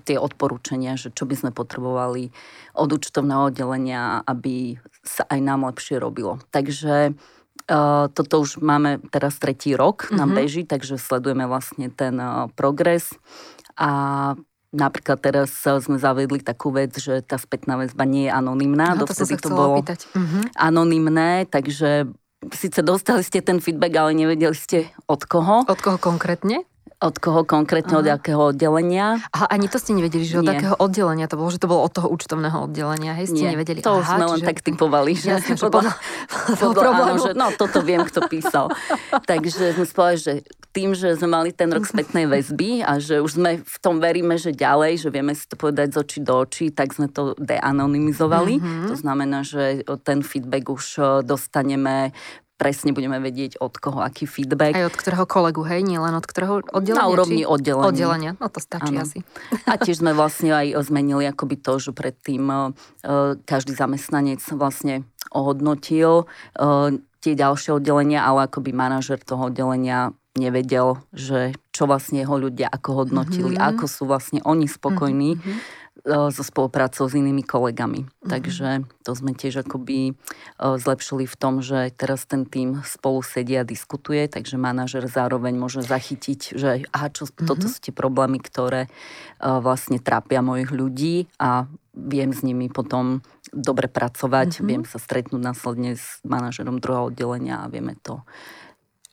tie 0.04 0.16
odporúčania, 0.20 0.96
že 0.96 1.12
čo 1.12 1.24
by 1.24 1.34
sme 1.36 1.50
potrebovali 1.52 2.32
od 2.76 2.88
účtovného 2.92 3.52
oddelenia, 3.52 4.20
aby 4.24 4.76
sa 5.00 5.24
aj 5.28 5.38
nám 5.44 5.68
lepšie 5.68 6.00
robilo. 6.00 6.40
Takže 6.48 7.12
Uh, 7.68 8.08
toto 8.16 8.40
už 8.40 8.64
máme 8.64 8.96
teraz 9.12 9.36
tretí 9.36 9.76
rok, 9.76 10.08
mm-hmm. 10.08 10.16
nám 10.16 10.30
mhm. 10.32 10.38
beží, 10.40 10.62
takže 10.64 10.96
sledujeme 10.96 11.44
vlastne 11.44 11.92
ten 11.92 12.16
uh, 12.16 12.48
progres 12.56 13.12
a 13.76 14.32
Napríklad 14.68 15.16
teraz 15.24 15.64
sme 15.64 15.96
zavedli 15.96 16.44
takú 16.44 16.68
vec, 16.68 16.92
že 17.00 17.24
tá 17.24 17.40
spätná 17.40 17.80
väzba 17.80 18.04
nie 18.04 18.28
je 18.28 18.32
anonimná. 18.36 18.92
No, 18.92 19.08
to 19.08 19.16
Dovtedy 19.16 19.40
to 19.40 19.48
bolo 19.48 19.80
opýtať. 19.80 20.04
Uh-huh. 20.12 20.44
anonimné, 20.60 21.48
takže 21.48 22.12
síce 22.54 22.80
dostali 22.82 23.22
ste 23.26 23.42
ten 23.42 23.58
feedback, 23.58 23.94
ale 23.98 24.14
nevedeli 24.14 24.54
ste 24.54 24.90
od 25.10 25.24
koho. 25.26 25.66
Od 25.66 25.80
koho 25.80 25.98
konkrétne? 25.98 26.62
Od 26.98 27.14
koho 27.22 27.46
konkrétne, 27.46 27.94
Aha. 27.94 28.02
od 28.02 28.08
akého 28.10 28.42
oddelenia? 28.50 29.22
Aha, 29.30 29.46
ani 29.54 29.70
to 29.70 29.78
ste 29.78 29.94
nevedeli, 29.94 30.26
že 30.26 30.42
od 30.42 30.50
Nie. 30.50 30.58
akého 30.58 30.74
oddelenia 30.82 31.30
to 31.30 31.38
bolo, 31.38 31.54
že 31.54 31.62
to 31.62 31.70
bolo 31.70 31.86
od 31.86 31.94
toho 31.94 32.10
účtovného 32.10 32.66
oddelenia, 32.66 33.14
hej, 33.14 33.30
ste 33.30 33.46
Nie, 33.46 33.54
nevedeli. 33.54 33.86
to 33.86 34.02
Aha, 34.02 34.18
sme 34.18 34.26
len 34.26 34.40
čiže... 34.42 34.48
tak 34.50 34.58
typovali, 34.66 35.14
že, 35.14 35.38
Jasne, 35.38 35.54
že 35.54 35.62
podľa, 35.70 35.94
podľa, 36.58 36.82
podľa 36.82 37.04
áno, 37.06 37.14
že, 37.22 37.30
no 37.38 37.54
toto 37.54 37.86
viem, 37.86 38.02
kto 38.02 38.26
písal. 38.26 38.74
Takže 39.30 39.78
sme 39.78 39.86
spolu, 39.86 40.18
že 40.18 40.32
tým, 40.74 40.92
že 40.92 41.14
sme 41.14 41.30
mali 41.30 41.50
ten 41.54 41.70
rok 41.70 41.86
spätnej 41.86 42.26
väzby 42.26 42.82
a 42.82 42.98
že 42.98 43.22
už 43.22 43.40
sme 43.40 43.62
v 43.62 43.76
tom 43.78 44.02
veríme, 44.02 44.34
že 44.34 44.50
ďalej, 44.50 45.06
že 45.06 45.08
vieme 45.14 45.32
si 45.38 45.46
to 45.48 45.54
povedať 45.54 45.94
z 45.94 45.96
očí 46.02 46.18
do 46.22 46.34
očí, 46.34 46.66
tak 46.74 46.92
sme 46.92 47.06
to 47.08 47.38
deanonymizovali. 47.38 48.58
Mm-hmm. 48.58 48.88
To 48.90 48.96
znamená, 48.98 49.46
že 49.46 49.82
ten 50.02 50.20
feedback 50.20 50.68
už 50.68 50.86
e, 50.98 51.02
dostaneme 51.24 52.12
presne 52.58 52.90
budeme 52.90 53.22
vedieť 53.22 53.62
od 53.62 53.78
koho 53.78 54.02
aký 54.02 54.26
feedback. 54.26 54.74
Aj 54.74 54.90
od 54.90 54.96
ktorého 54.98 55.24
kolegu, 55.30 55.62
hej? 55.62 55.86
Nie 55.86 56.02
len 56.02 56.12
od 56.18 56.26
ktorého 56.26 56.66
oddelenia? 56.74 57.06
Na 57.06 57.08
úrovni 57.08 57.42
oddelenia. 57.46 57.86
Oddelenia, 57.86 58.32
no 58.36 58.50
to 58.50 58.58
stačí 58.58 58.98
ano. 58.98 59.06
asi. 59.06 59.22
A 59.70 59.78
tiež 59.78 60.02
sme 60.02 60.12
vlastne 60.12 60.50
aj 60.50 60.74
zmenili 60.82 61.30
akoby 61.30 61.56
to, 61.62 61.78
že 61.78 61.94
predtým 61.94 62.44
uh, 62.50 62.74
každý 63.46 63.78
zamestnanec 63.78 64.42
vlastne 64.58 65.06
ohodnotil 65.30 66.26
uh, 66.58 66.90
tie 67.22 67.34
ďalšie 67.38 67.78
oddelenia, 67.78 68.26
ale 68.26 68.50
akoby 68.50 68.74
manažer 68.74 69.22
toho 69.22 69.54
oddelenia 69.54 70.10
nevedel, 70.34 71.02
že 71.14 71.54
čo 71.74 71.86
vlastne 71.86 72.22
jeho 72.22 72.38
ľudia 72.38 72.70
ako 72.70 73.06
hodnotili, 73.06 73.54
mm-hmm. 73.58 73.70
ako 73.74 73.84
sú 73.86 74.02
vlastne 74.06 74.42
oni 74.42 74.66
spokojní. 74.66 75.38
Mm-hmm 75.38 75.86
so 76.08 76.42
spoluprácou 76.42 77.04
s 77.04 77.12
inými 77.12 77.44
kolegami. 77.44 78.08
Mm-hmm. 78.08 78.30
Takže 78.32 78.68
to 79.04 79.12
sme 79.12 79.36
tiež 79.36 79.68
akoby 79.68 80.16
zlepšili 80.56 81.28
v 81.28 81.36
tom, 81.36 81.60
že 81.60 81.92
teraz 81.92 82.24
ten 82.24 82.48
tým 82.48 82.80
spolu 82.88 83.20
sedí 83.20 83.60
a 83.60 83.68
diskutuje, 83.68 84.24
takže 84.32 84.56
manažer 84.56 85.04
zároveň 85.04 85.52
môže 85.60 85.84
zachytiť, 85.84 86.56
že 86.56 86.88
aha, 86.88 87.12
čo, 87.12 87.28
mm-hmm. 87.28 87.44
toto 87.44 87.68
sú 87.68 87.78
tie 87.84 87.92
problémy, 87.92 88.40
ktoré 88.40 88.88
vlastne 89.38 90.00
trápia 90.00 90.40
mojich 90.40 90.72
ľudí 90.72 91.28
a 91.36 91.68
viem 91.92 92.32
s 92.32 92.40
nimi 92.40 92.72
potom 92.72 93.20
dobre 93.52 93.92
pracovať, 93.92 94.58
mm-hmm. 94.58 94.68
viem 94.68 94.84
sa 94.88 94.96
stretnúť 94.96 95.42
následne 95.44 96.00
s 96.00 96.24
manažerom 96.24 96.80
druhého 96.80 97.12
oddelenia 97.12 97.60
a 97.60 97.70
vieme 97.70 98.00
to 98.00 98.24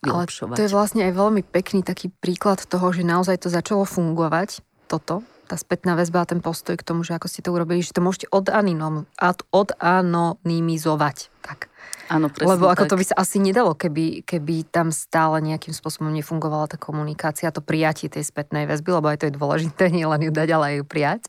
ale 0.05 0.29
to 0.29 0.61
je 0.61 0.69
vlastne 0.69 1.01
aj 1.01 1.17
veľmi 1.17 1.41
pekný 1.41 1.81
taký 1.81 2.13
príklad 2.13 2.61
toho, 2.61 2.93
že 2.93 3.01
naozaj 3.01 3.41
to 3.41 3.49
začalo 3.49 3.89
fungovať, 3.89 4.61
toto, 4.85 5.25
tá 5.45 5.55
spätná 5.55 5.95
väzba 5.95 6.21
a 6.25 6.29
ten 6.29 6.41
postoj 6.41 6.75
k 6.75 6.83
tomu, 6.83 7.03
že 7.05 7.13
ako 7.15 7.27
ste 7.29 7.41
to 7.45 7.53
urobili, 7.53 7.85
že 7.85 7.93
to 7.93 8.01
môžete 8.01 8.25
odanonymizovať. 8.33 11.29
Tak. 11.45 11.69
Áno, 12.05 12.29
presne 12.29 12.53
Lebo 12.53 12.69
ako 12.69 12.85
tak. 12.85 12.91
to 12.93 12.99
by 13.01 13.05
sa 13.05 13.15
asi 13.17 13.41
nedalo, 13.41 13.73
keby, 13.73 14.21
keby 14.29 14.69
tam 14.69 14.93
stále 14.93 15.41
nejakým 15.41 15.73
spôsobom 15.73 16.13
nefungovala 16.13 16.69
tá 16.69 16.77
komunikácia, 16.77 17.49
to 17.49 17.65
prijatie 17.65 18.13
tej 18.13 18.21
spätnej 18.21 18.69
väzby, 18.69 18.93
lebo 18.93 19.09
aj 19.09 19.25
to 19.25 19.27
je 19.29 19.33
dôležité, 19.33 19.89
nie 19.95 20.05
len 20.05 20.21
ju 20.21 20.31
dať, 20.33 20.49
ale 20.53 20.65
aj 20.69 20.75
ju 20.81 20.85
prijať. 20.85 21.21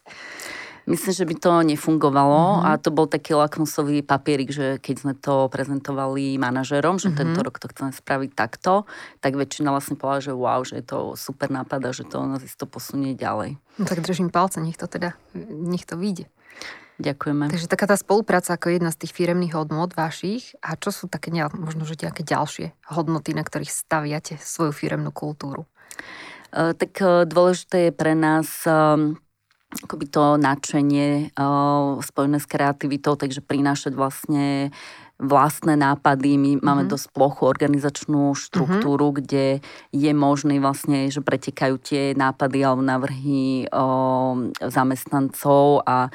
Myslím, 0.86 1.14
že 1.18 1.26
by 1.26 1.34
to 1.42 1.52
nefungovalo 1.66 2.62
mm-hmm. 2.62 2.66
a 2.70 2.78
to 2.78 2.94
bol 2.94 3.10
taký 3.10 3.34
lakmusový 3.34 4.06
papierik, 4.06 4.54
že 4.54 4.78
keď 4.78 4.96
sme 5.02 5.14
to 5.18 5.50
prezentovali 5.50 6.38
manažerom, 6.38 7.02
že 7.02 7.10
mm-hmm. 7.10 7.18
tento 7.18 7.40
rok 7.42 7.58
to 7.58 7.66
chceme 7.66 7.90
spraviť 7.90 8.30
takto, 8.38 8.86
tak 9.18 9.34
väčšina 9.34 9.74
vlastne 9.74 9.98
povedala, 9.98 10.22
že 10.22 10.32
wow, 10.32 10.62
že 10.62 10.78
je 10.78 10.86
to 10.86 10.98
super 11.18 11.50
nápad 11.50 11.82
a 11.82 11.90
že 11.90 12.06
to 12.06 12.22
nás 12.22 12.46
to 12.54 12.70
posunie 12.70 13.18
ďalej. 13.18 13.58
No 13.76 13.84
tak 13.84 13.98
držím 13.98 14.30
palce, 14.30 14.62
nech 14.62 14.78
to 14.78 14.86
teda, 14.86 15.18
nech 15.34 15.82
to 15.82 15.98
vyjde. 15.98 16.30
Ďakujeme. 16.96 17.52
Takže 17.52 17.68
taká 17.68 17.84
tá 17.84 17.96
spolupráca 17.98 18.56
ako 18.56 18.72
jedna 18.72 18.88
z 18.88 19.04
tých 19.04 19.12
firemných 19.12 19.52
hodnot 19.52 19.92
vašich 19.92 20.56
a 20.64 20.80
čo 20.80 20.88
sú 20.88 21.12
také 21.12 21.28
možno, 21.52 21.84
že 21.84 21.98
nejaké 22.00 22.24
ďalšie 22.24 22.72
hodnoty, 22.88 23.36
na 23.36 23.44
ktorých 23.44 23.68
staviate 23.68 24.40
svoju 24.40 24.72
firemnú 24.72 25.12
kultúru? 25.12 25.68
Uh, 26.54 26.72
tak 26.72 26.96
uh, 27.04 27.28
dôležité 27.28 27.90
je 27.90 27.92
pre 27.92 28.16
nás 28.16 28.64
um, 28.64 29.20
akoby 29.86 30.10
to 30.10 30.34
nadšenie 30.36 31.30
uh, 31.38 32.02
spojené 32.02 32.42
s 32.42 32.50
kreativitou, 32.50 33.14
takže 33.14 33.38
prinášať 33.40 33.94
vlastne 33.94 34.74
vlastné 35.16 35.80
nápady. 35.80 36.36
My 36.36 36.50
mm-hmm. 36.56 36.64
máme 36.66 36.84
mhm. 36.84 36.92
dosť 36.92 37.06
plochu 37.16 37.48
organizačnú 37.48 38.36
štruktúru, 38.36 39.10
mm-hmm. 39.10 39.20
kde 39.24 39.46
je 39.96 40.12
možné 40.12 40.60
vlastne, 40.60 41.08
že 41.08 41.24
pretekajú 41.24 41.80
tie 41.80 42.12
nápady 42.12 42.60
alebo 42.60 42.84
návrhy 42.84 43.64
o, 43.72 43.84
zamestnancov 44.60 45.80
a 45.88 46.12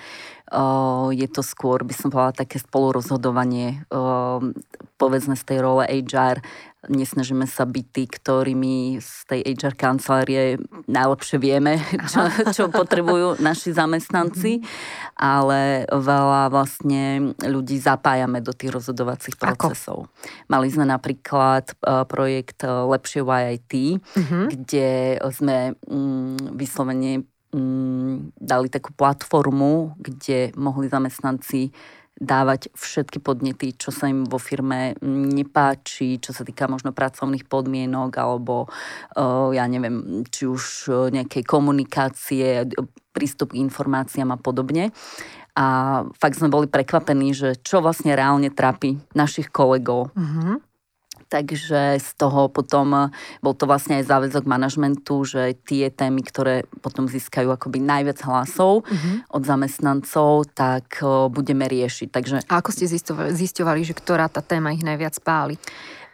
je 1.16 1.28
to 1.32 1.42
skôr, 1.42 1.84
by 1.88 1.96
som 1.96 2.12
povedala, 2.12 2.44
také 2.44 2.60
spolurozhodovanie 2.60 3.88
povedzme 5.00 5.34
z 5.34 5.44
tej 5.48 5.58
role 5.64 5.84
HR 5.88 6.44
Nesnažíme 6.90 7.46
sa 7.46 7.70
byť 7.70 7.86
tí, 7.94 8.10
ktorými 8.10 8.98
z 8.98 9.14
tej 9.30 9.40
HR 9.54 9.78
kancelárie 9.78 10.58
najlepšie 10.90 11.38
vieme, 11.38 11.78
čo, 12.12 12.26
čo 12.50 12.64
potrebujú 12.74 13.38
naši 13.38 13.70
zamestnanci, 13.70 14.66
ale 15.14 15.86
veľa 15.86 16.50
vlastne 16.50 17.38
ľudí 17.38 17.78
zapájame 17.78 18.42
do 18.42 18.50
tých 18.50 18.74
rozhodovacích 18.74 19.38
procesov. 19.38 20.10
Ako? 20.10 20.50
Mali 20.50 20.74
sme 20.74 20.90
napríklad 20.90 21.70
projekt 22.10 22.66
Lepšie 22.66 23.22
YIT, 23.22 23.74
uh-huh. 24.02 24.46
kde 24.50 25.22
sme 25.30 25.78
um, 25.86 26.34
vyslovene 26.58 27.30
um, 27.54 28.32
dali 28.40 28.68
takú 28.68 28.96
platformu, 28.96 29.96
kde 30.00 30.52
mohli 30.56 30.88
zamestnanci 30.88 31.72
dávať 32.22 32.70
všetky 32.78 33.18
podnety, 33.18 33.74
čo 33.74 33.90
sa 33.90 34.06
im 34.06 34.30
vo 34.30 34.38
firme 34.38 34.94
nepáči, 35.02 36.22
čo 36.22 36.38
sa 36.38 36.46
týka 36.46 36.70
možno 36.70 36.94
pracovných 36.94 37.50
podmienok 37.50 38.14
alebo 38.14 38.70
ja 39.50 39.66
neviem, 39.66 40.22
či 40.30 40.46
už 40.46 40.94
nejakej 41.10 41.42
komunikácie, 41.42 42.70
prístup 43.10 43.58
k 43.58 43.66
informáciám 43.66 44.38
a 44.38 44.38
podobne. 44.38 44.94
A 45.58 45.66
fakt 46.14 46.38
sme 46.38 46.54
boli 46.54 46.70
prekvapení, 46.70 47.34
že 47.34 47.58
čo 47.58 47.82
vlastne 47.82 48.14
reálne 48.14 48.54
trápi 48.54 49.02
našich 49.18 49.50
kolegov. 49.50 50.14
Mm-hmm 50.14 50.71
Takže 51.32 52.04
z 52.04 52.10
toho 52.20 52.52
potom 52.52 53.08
bol 53.40 53.56
to 53.56 53.64
vlastne 53.64 54.04
aj 54.04 54.12
záväzok 54.12 54.44
manažmentu, 54.44 55.24
že 55.24 55.56
tie 55.64 55.88
témy, 55.88 56.28
ktoré 56.28 56.68
potom 56.84 57.08
získajú 57.08 57.48
akoby 57.56 57.80
najviac 57.80 58.20
hlasov 58.28 58.84
uh-huh. 58.84 59.24
od 59.32 59.48
zamestnancov, 59.48 60.52
tak 60.52 61.00
budeme 61.32 61.72
riešiť. 61.72 62.08
Takže... 62.12 62.36
A 62.52 62.60
ako 62.60 62.76
ste 62.76 62.92
zistovali, 63.32 63.82
že 63.88 63.96
ktorá 63.96 64.28
tá 64.28 64.44
téma 64.44 64.76
ich 64.76 64.84
najviac 64.84 65.16
páli? 65.24 65.56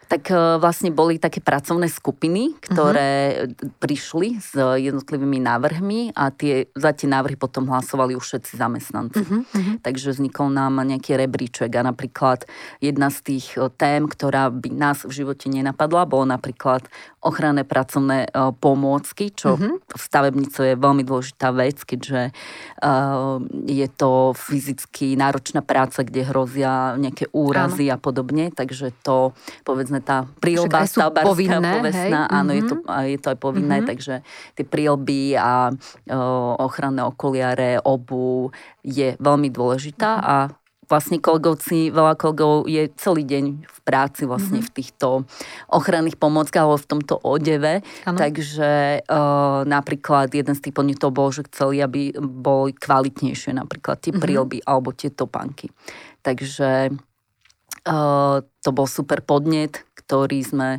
Tak 0.08 0.32
e, 0.32 0.58
vlastne 0.58 0.90
boli 0.90 1.20
také 1.20 1.44
pracovné 1.44 1.92
skupiny, 1.92 2.56
ktoré 2.64 3.12
uh-huh. 3.44 3.76
prišli 3.84 4.40
s 4.40 4.56
jednotlivými 4.56 5.44
návrhmi 5.44 6.16
a 6.16 6.32
tie, 6.32 6.72
za 6.74 6.96
tie 6.96 7.12
návrhy 7.12 7.36
potom 7.36 7.68
hlasovali 7.68 8.16
už 8.16 8.24
všetci 8.24 8.54
zamestnanci. 8.56 9.22
Uh-huh. 9.22 9.76
Takže 9.84 10.16
vznikol 10.16 10.50
nám 10.50 10.80
nejaký 10.80 11.20
rebríček 11.20 11.72
a 11.76 11.84
napríklad 11.84 12.48
jedna 12.80 13.12
z 13.12 13.36
tých 13.36 13.60
e, 13.60 13.68
tém, 13.76 14.08
ktorá 14.08 14.48
by 14.48 14.72
nás 14.72 15.04
v 15.04 15.12
živote 15.12 15.52
nenapadla, 15.52 16.08
bolo 16.08 16.24
napríklad 16.24 16.88
ochranné 17.20 17.68
pracovné 17.68 18.32
pomôcky, 18.64 19.36
čo 19.36 19.60
uh-huh. 19.60 19.84
v 19.84 20.02
stavebnicu 20.02 20.64
je 20.64 20.80
veľmi 20.80 21.04
dôležitá 21.04 21.52
vec, 21.52 21.84
keďže 21.84 22.32
uh, 22.32 23.42
je 23.68 23.88
to 23.92 24.32
fyzicky 24.32 25.20
náročná 25.20 25.60
práca, 25.60 26.08
kde 26.08 26.24
hrozia 26.24 26.96
nejaké 26.96 27.28
úrazy 27.36 27.92
Áno. 27.92 28.00
a 28.00 28.02
podobne, 28.02 28.54
takže 28.54 28.96
to 29.04 29.36
povedzme 29.68 29.97
povedzme 29.98 30.06
tá 30.06 30.18
prílba 30.40 30.86
stavbárska 30.86 31.28
povinné, 31.28 31.72
povestná, 31.82 32.22
hej? 32.26 32.32
áno, 32.34 32.52
mm-hmm. 32.54 32.58
je, 32.58 32.64
to, 32.70 32.76
mhm. 32.76 33.06
je 33.08 33.18
to 33.18 33.28
aj 33.34 33.40
povinné, 33.40 33.76
mm-hmm. 33.78 33.90
takže 33.90 34.14
tie 34.56 34.66
prílby 34.66 35.22
a 35.38 35.72
o, 35.72 36.20
ochranné 36.62 37.02
okuliare, 37.04 37.82
obu 37.82 38.54
je 38.86 39.18
veľmi 39.18 39.50
dôležitá 39.50 40.12
mm-hmm. 40.18 40.34
a 40.34 40.36
vlastne 40.88 41.20
kolegovci, 41.20 41.92
veľa 41.92 42.16
kolegov 42.16 42.64
je 42.64 42.88
celý 42.96 43.28
deň 43.28 43.46
v 43.60 43.80
práci 43.84 44.24
vlastne 44.24 44.64
mm-hmm. 44.64 44.72
v 44.72 44.76
týchto 44.80 45.08
ochranných 45.68 46.16
pomôckach 46.16 46.64
alebo 46.64 46.80
v 46.80 46.92
tomto 46.96 47.20
odeve. 47.28 47.84
Ano. 48.08 48.16
Takže 48.16 49.04
e, 49.04 49.20
napríklad 49.68 50.32
jeden 50.32 50.56
z 50.56 50.64
tých 50.64 50.72
podnetov 50.72 51.12
bol, 51.12 51.28
že 51.36 51.44
chceli, 51.52 51.84
aby 51.84 52.16
boli 52.24 52.72
kvalitnejšie 52.72 53.60
napríklad 53.60 54.00
tie 54.00 54.16
mm-hmm. 54.16 54.24
prílby 54.24 54.58
alebo 54.64 54.96
tie 54.96 55.12
topánky. 55.12 55.76
Takže 56.24 56.88
e, 56.88 56.92
to 58.40 58.70
bol 58.72 58.88
super 58.88 59.20
podnet, 59.20 59.87
ktorý 60.08 60.40
sme 60.48 60.70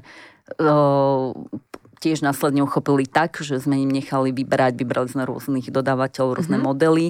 tiež 1.99 2.23
následne 2.23 2.63
uchopili 2.63 3.05
tak, 3.05 3.43
že 3.43 3.59
sme 3.59 3.83
im 3.83 3.91
nechali 3.91 4.31
vybrať, 4.31 4.79
vybrali 4.79 5.11
sme 5.11 5.27
rôznych 5.27 5.69
dodávateľov, 5.69 6.39
rôzne 6.39 6.57
mm-hmm. 6.57 6.71
modely 6.71 7.07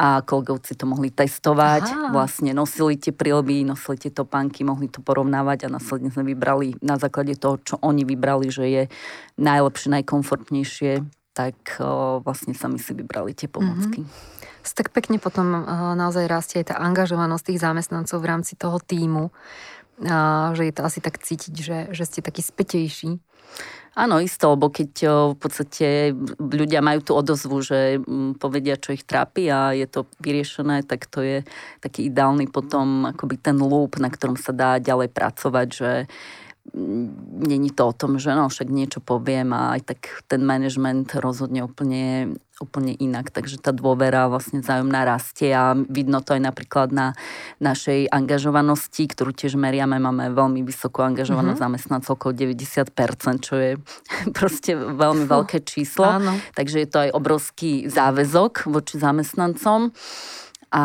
a 0.00 0.24
kolegovci 0.24 0.72
to 0.74 0.88
mohli 0.88 1.12
testovať, 1.12 1.84
Aha. 1.92 2.08
vlastne 2.10 2.56
nosili 2.56 2.96
tie 2.96 3.12
prílby, 3.12 3.68
nosili 3.68 4.00
tie 4.00 4.12
topánky, 4.12 4.64
mohli 4.64 4.88
to 4.88 5.04
porovnávať 5.04 5.68
a 5.68 5.72
následne 5.76 6.08
sme 6.08 6.24
vybrali 6.24 6.80
na 6.80 6.96
základe 6.96 7.36
toho, 7.36 7.60
čo 7.60 7.76
oni 7.84 8.08
vybrali, 8.08 8.48
že 8.48 8.64
je 8.64 8.82
najlepšie, 9.36 9.92
najkomfortnejšie, 10.00 11.04
tak 11.36 11.56
o, 11.78 12.24
vlastne 12.24 12.56
sami 12.56 12.80
si 12.80 12.96
vybrali 12.96 13.36
tie 13.36 13.46
pomocky. 13.46 14.02
Mm-hmm. 14.02 14.38
Tak 14.70 14.92
pekne 14.92 15.16
potom 15.16 15.64
naozaj 15.96 16.28
rastie 16.28 16.60
aj 16.62 16.72
tá 16.72 16.76
angažovanosť 16.84 17.44
tých 17.52 17.60
zamestnancov 17.64 18.16
v 18.20 18.28
rámci 18.28 18.54
toho 18.60 18.76
týmu 18.76 19.32
a, 20.06 20.52
že 20.56 20.68
je 20.68 20.74
to 20.74 20.82
asi 20.86 21.00
tak 21.02 21.20
cítiť, 21.20 21.54
že, 21.54 21.78
že 21.92 22.04
ste 22.08 22.20
takí 22.24 22.40
spätejší. 22.40 23.20
Áno, 23.98 24.22
isto, 24.22 24.54
lebo 24.54 24.70
keď 24.70 24.92
v 25.34 25.36
podstate 25.36 26.14
ľudia 26.38 26.78
majú 26.78 27.02
tú 27.02 27.12
odozvu, 27.18 27.58
že 27.58 27.98
povedia, 28.38 28.78
čo 28.78 28.94
ich 28.94 29.02
trápi 29.02 29.50
a 29.50 29.74
je 29.74 29.82
to 29.90 30.06
vyriešené, 30.22 30.86
tak 30.86 31.10
to 31.10 31.26
je 31.26 31.42
taký 31.82 32.06
ideálny 32.06 32.46
potom 32.46 33.10
akoby 33.10 33.34
ten 33.42 33.58
loop, 33.58 33.98
na 33.98 34.06
ktorom 34.06 34.38
sa 34.38 34.54
dá 34.54 34.78
ďalej 34.78 35.10
pracovať, 35.10 35.68
že 35.74 35.92
není 36.74 37.70
to 37.70 37.88
o 37.88 37.96
tom, 37.96 38.18
že 38.18 38.34
no 38.34 38.46
však 38.46 38.68
niečo 38.70 39.00
poviem 39.02 39.50
a 39.50 39.74
aj 39.78 39.94
tak 39.94 40.00
ten 40.30 40.46
management 40.46 41.18
rozhodne 41.18 41.66
úplne, 41.66 42.36
úplne 42.62 42.94
inak. 42.94 43.34
Takže 43.34 43.58
tá 43.58 43.74
dôvera 43.74 44.30
vlastne 44.30 44.62
vzájomná 44.62 45.02
rastie 45.02 45.50
a 45.50 45.74
vidno 45.74 46.22
to 46.22 46.38
aj 46.38 46.42
napríklad 46.42 46.94
na 46.94 47.16
našej 47.58 48.06
angažovanosti, 48.10 49.10
ktorú 49.10 49.34
tiež 49.34 49.58
meriame. 49.58 49.98
Máme 49.98 50.30
veľmi 50.30 50.62
vysokú 50.62 51.02
angažovanosť 51.02 51.58
mm-hmm. 51.58 51.74
zamestnancov, 51.74 52.12
okolo 52.18 52.32
90%, 52.38 53.46
čo 53.46 53.54
je 53.58 53.70
proste 54.38 54.78
veľmi 54.78 55.26
veľké 55.26 55.66
číslo. 55.66 56.06
Áno. 56.06 56.38
Takže 56.54 56.76
je 56.86 56.88
to 56.88 56.98
aj 57.08 57.10
obrovský 57.14 57.90
záväzok 57.90 58.70
voči 58.70 58.94
zamestnancom 59.00 59.90
a 60.70 60.84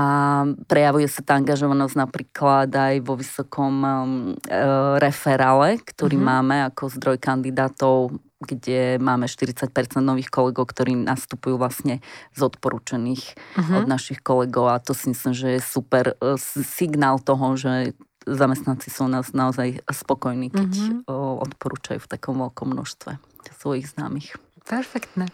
prejavuje 0.66 1.06
sa 1.06 1.22
tá 1.22 1.38
angažovanosť 1.38 1.94
napríklad 1.94 2.74
aj 2.74 2.96
vo 3.06 3.14
vysokom 3.14 3.74
um, 3.86 3.94
e, 4.34 4.58
referále, 4.98 5.78
ktorý 5.78 6.18
mm-hmm. 6.18 6.34
máme 6.42 6.56
ako 6.74 6.90
zdroj 6.90 7.18
kandidátov 7.22 8.18
kde 8.46 9.02
máme 9.02 9.26
40% 9.26 9.72
nových 10.04 10.30
kolegov, 10.30 10.70
ktorí 10.70 10.94
nastupujú 10.94 11.58
vlastne 11.58 12.04
z 12.36 12.40
odporúčených 12.46 13.24
uh-huh. 13.34 13.82
od 13.82 13.86
našich 13.90 14.22
kolegov 14.22 14.70
a 14.70 14.84
to 14.84 14.94
si 14.94 15.10
myslím, 15.16 15.34
že 15.34 15.48
je 15.58 15.62
super 15.64 16.14
e, 16.14 16.36
signál 16.62 17.18
toho, 17.24 17.56
že 17.58 17.98
zamestnanci 18.28 18.92
sú 18.92 19.08
nás 19.10 19.34
naozaj 19.34 19.82
spokojní, 19.88 20.52
keď 20.52 20.72
uh-huh. 21.08 21.42
odporúčajú 21.48 22.02
v 22.02 22.12
takom 22.12 22.38
veľkom 22.42 22.76
množstve 22.76 23.18
svojich 23.56 23.90
známych. 23.94 24.36
Perfektné. 24.66 25.30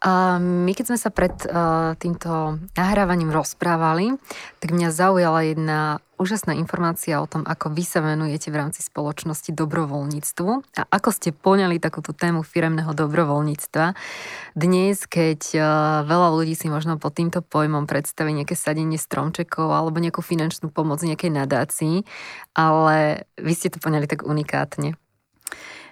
A 0.00 0.40
my 0.40 0.72
keď 0.72 0.84
sme 0.88 0.98
sa 0.98 1.12
pred 1.12 1.36
uh, 1.44 1.92
týmto 2.00 2.56
nahrávaním 2.72 3.28
rozprávali, 3.28 4.16
tak 4.56 4.72
mňa 4.72 4.88
zaujala 4.88 5.44
jedna 5.44 6.00
úžasná 6.16 6.56
informácia 6.56 7.20
o 7.20 7.28
tom, 7.28 7.44
ako 7.44 7.76
vy 7.76 7.84
sa 7.84 8.00
venujete 8.00 8.48
v 8.48 8.56
rámci 8.56 8.80
spoločnosti 8.80 9.52
dobrovoľníctvu 9.52 10.80
a 10.80 10.82
ako 10.96 11.12
ste 11.12 11.36
poňali 11.36 11.76
takúto 11.76 12.16
tému 12.16 12.40
firemného 12.40 12.96
dobrovoľníctva. 12.96 13.92
Dnes, 14.56 15.04
keď 15.04 15.40
uh, 15.60 15.64
veľa 16.08 16.40
ľudí 16.40 16.56
si 16.56 16.72
možno 16.72 16.96
pod 16.96 17.20
týmto 17.20 17.44
pojmom 17.44 17.84
predstaví 17.84 18.32
nejaké 18.32 18.56
sadenie 18.56 18.96
stromčekov 18.96 19.68
alebo 19.76 20.00
nejakú 20.00 20.24
finančnú 20.24 20.72
pomoc 20.72 21.04
nejakej 21.04 21.36
nadácii, 21.36 22.08
ale 22.56 23.28
vy 23.36 23.52
ste 23.52 23.68
to 23.68 23.76
poňali 23.76 24.08
tak 24.08 24.24
unikátne. 24.24 24.96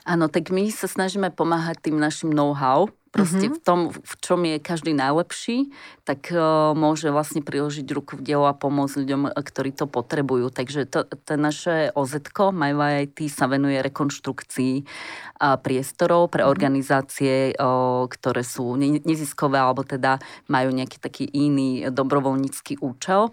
Áno, 0.08 0.32
tak 0.32 0.48
my 0.48 0.72
sa 0.72 0.88
snažíme 0.88 1.28
pomáhať 1.28 1.84
tým 1.92 2.00
našim 2.00 2.32
know-how, 2.32 2.88
proste 3.12 3.48
mm-hmm. 3.48 3.60
v 3.60 3.64
tom, 3.64 3.80
v 3.92 4.14
čom 4.20 4.40
je 4.44 4.56
každý 4.60 4.92
najlepší, 4.96 5.72
tak 6.04 6.32
uh, 6.32 6.72
môže 6.76 7.08
vlastne 7.12 7.40
priložiť 7.40 7.84
ruku 7.92 8.20
v 8.20 8.24
dielo 8.24 8.48
a 8.48 8.56
pomôcť 8.56 9.04
ľuďom, 9.04 9.22
e, 9.28 9.30
ktorí 9.32 9.72
to 9.72 9.88
potrebujú. 9.88 10.52
Takže 10.52 10.88
to, 10.88 11.04
to 11.04 11.34
naše 11.36 11.92
OZ, 11.92 12.24
MyVIT, 12.32 13.28
sa 13.32 13.48
venuje 13.48 13.80
rekonštrukcii 13.80 14.74
uh, 14.84 15.56
priestorov 15.60 16.32
pre 16.32 16.44
mm-hmm. 16.44 16.54
organizácie, 16.54 17.34
uh, 17.56 18.04
ktoré 18.08 18.44
sú 18.44 18.76
neziskové 18.80 19.60
alebo 19.60 19.84
teda 19.84 20.20
majú 20.48 20.72
nejaký 20.72 20.98
taký 21.00 21.24
iný 21.28 21.88
dobrovoľnícky 21.88 22.80
účel 22.80 23.32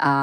a 0.00 0.14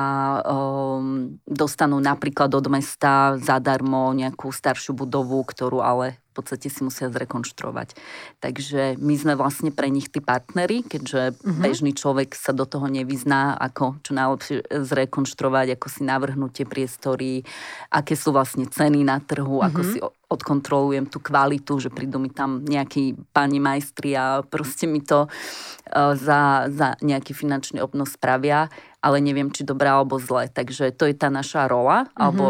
um, 0.42 1.38
dostanú 1.46 2.02
napríklad 2.02 2.50
od 2.50 2.66
mesta 2.74 3.38
zadarmo 3.38 4.10
nejakú 4.18 4.50
staršiu 4.50 4.98
budovu, 4.98 5.46
ktorú 5.46 5.86
ale 5.86 6.18
podstate 6.38 6.70
si 6.70 6.86
musia 6.86 7.10
zrekonštruovať. 7.10 7.98
Takže 8.38 9.02
my 9.02 9.16
sme 9.18 9.34
vlastne 9.34 9.74
pre 9.74 9.90
nich 9.90 10.14
tí 10.14 10.22
partnery, 10.22 10.86
keďže 10.86 11.34
uh-huh. 11.34 11.58
bežný 11.58 11.98
človek 11.98 12.38
sa 12.38 12.54
do 12.54 12.70
toho 12.70 12.86
nevyzná, 12.86 13.58
ako 13.58 13.98
čo 14.06 14.14
najlepšie 14.14 14.56
zrekonštruovať, 14.70 15.74
ako 15.74 15.88
si 15.90 16.02
navrhnúť 16.06 16.52
tie 16.62 16.66
priestory, 16.70 17.42
aké 17.90 18.14
sú 18.14 18.30
vlastne 18.30 18.70
ceny 18.70 19.02
na 19.02 19.18
trhu, 19.18 19.66
uh-huh. 19.66 19.74
ako 19.74 19.82
mhm. 19.82 19.90
si 19.90 19.98
odkontrolujem 20.28 21.08
tú 21.08 21.24
kvalitu, 21.24 21.80
že 21.80 21.88
prídu 21.88 22.20
mi 22.20 22.28
tam 22.28 22.60
nejakí 22.62 23.16
pani 23.32 23.64
majstri 23.64 24.12
a 24.14 24.44
proste 24.44 24.84
mi 24.84 25.00
to 25.00 25.26
uh, 25.26 26.14
za, 26.14 26.68
za 26.70 27.00
nejaký 27.00 27.32
finančný 27.32 27.80
obnos 27.80 28.14
spravia, 28.20 28.68
ale 29.08 29.24
neviem, 29.24 29.48
či 29.48 29.64
dobrá 29.64 29.96
alebo 30.04 30.20
zle. 30.20 30.52
Takže 30.52 30.92
to 30.92 31.08
je 31.08 31.16
tá 31.16 31.32
naša 31.32 31.72
rola, 31.72 32.12
uh-huh. 32.12 32.20
alebo 32.20 32.46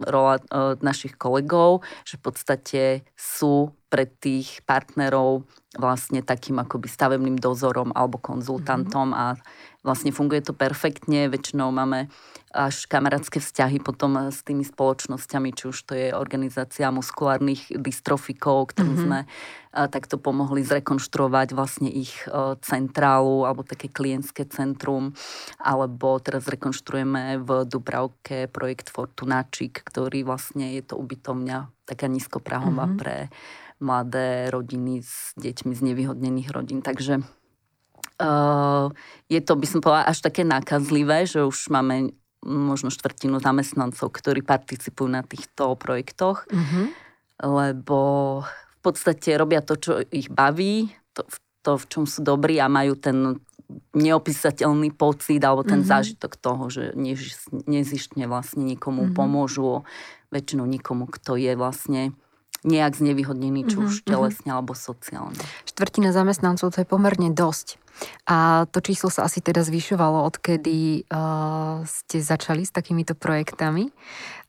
rola 0.00 0.40
uh, 0.40 0.72
našich 0.80 1.20
kolegov, 1.20 1.84
že 2.08 2.16
v 2.16 2.22
podstate 2.24 2.82
sú 3.12 3.76
pre 3.92 4.08
tých 4.08 4.64
partnerov 4.64 5.44
vlastne 5.76 6.24
takým 6.24 6.60
akoby 6.60 6.88
stavebným 6.88 7.36
dozorom 7.36 7.92
alebo 7.92 8.16
konzultantom 8.20 9.12
mm-hmm. 9.12 9.20
a 9.20 9.36
vlastne 9.84 10.12
funguje 10.12 10.44
to 10.44 10.52
perfektne. 10.56 11.28
Väčšinou 11.28 11.72
máme 11.72 12.08
až 12.52 12.88
kamarátske 12.88 13.44
vzťahy 13.44 13.84
potom 13.84 14.32
s 14.32 14.40
tými 14.40 14.64
spoločnosťami, 14.64 15.52
či 15.52 15.64
už 15.68 15.78
to 15.84 15.92
je 15.92 16.08
organizácia 16.16 16.88
muskulárnych 16.88 17.76
dystrofikov, 17.76 18.72
ktorým 18.72 18.96
mm-hmm. 18.96 19.04
sme 19.04 19.20
a, 19.24 19.84
takto 19.86 20.16
pomohli 20.16 20.64
zrekonštruovať 20.64 21.52
vlastne 21.52 21.92
ich 21.92 22.12
a, 22.24 22.56
centrálu 22.64 23.44
alebo 23.44 23.68
také 23.68 23.92
klientské 23.92 24.48
centrum, 24.48 25.12
alebo 25.60 26.16
teraz 26.24 26.48
rekonštruujeme 26.48 27.44
v 27.44 27.68
Dubravke 27.68 28.48
projekt 28.48 28.88
Fortunáčik, 28.88 29.84
ktorý 29.84 30.24
vlastne 30.24 30.72
je 30.72 30.82
to 30.88 30.96
ubytovňa 30.96 31.68
taká 31.84 32.08
nízkoprahová 32.08 32.88
mm-hmm. 32.88 33.00
pre 33.00 33.28
mladé 33.78 34.50
rodiny 34.50 35.06
s 35.06 35.32
deťmi 35.38 35.72
z 35.76 35.80
nevyhodnených 35.92 36.50
rodín. 36.50 36.82
Takže 36.82 37.22
uh, 37.22 38.90
je 39.30 39.40
to, 39.40 39.52
by 39.54 39.66
som 39.70 39.78
povedala, 39.78 40.10
až 40.10 40.18
také 40.18 40.42
nákazlivé, 40.42 41.30
že 41.30 41.46
už 41.46 41.70
máme 41.70 42.10
možno 42.44 42.92
štvrtinu 42.92 43.42
zamestnancov, 43.42 44.14
ktorí 44.14 44.46
participujú 44.46 45.08
na 45.10 45.26
týchto 45.26 45.74
projektoch, 45.74 46.46
mm-hmm. 46.46 46.86
lebo 47.42 47.98
v 48.46 48.78
podstate 48.80 49.34
robia 49.34 49.58
to, 49.58 49.74
čo 49.74 49.92
ich 50.14 50.30
baví, 50.30 50.90
to, 51.12 51.26
to, 51.66 51.76
v 51.76 51.84
čom 51.90 52.04
sú 52.06 52.22
dobrí 52.22 52.62
a 52.62 52.70
majú 52.70 52.94
ten 52.94 53.42
neopísateľný 53.92 54.96
pocit 54.96 55.42
alebo 55.44 55.60
ten 55.60 55.84
mm-hmm. 55.84 55.92
zážitok 55.92 56.32
toho, 56.40 56.72
že 56.72 56.96
nezištne 57.68 58.24
vlastne 58.24 58.64
nikomu 58.64 59.10
mm-hmm. 59.10 59.18
pomôžu, 59.18 59.84
väčšinou 60.32 60.64
nikomu, 60.64 61.08
kto 61.08 61.36
je 61.36 61.52
vlastne 61.56 62.16
nejak 62.66 62.98
znevýhodnený, 62.98 63.70
či 63.70 63.76
už 63.78 63.92
mm-hmm. 64.02 64.08
telesne 64.08 64.50
alebo 64.50 64.72
sociálne. 64.74 65.38
Štvrtina 65.68 66.10
zamestnancov 66.10 66.74
to 66.74 66.82
je 66.82 66.88
pomerne 66.88 67.30
dosť. 67.30 67.78
A 68.28 68.68
to 68.70 68.78
číslo 68.84 69.08
sa 69.10 69.26
asi 69.26 69.40
teda 69.40 69.64
zvyšovalo, 69.64 70.26
odkedy 70.28 71.08
uh, 71.08 71.82
ste 71.88 72.22
začali 72.22 72.62
s 72.66 72.72
takýmito 72.72 73.16
projektami. 73.18 73.90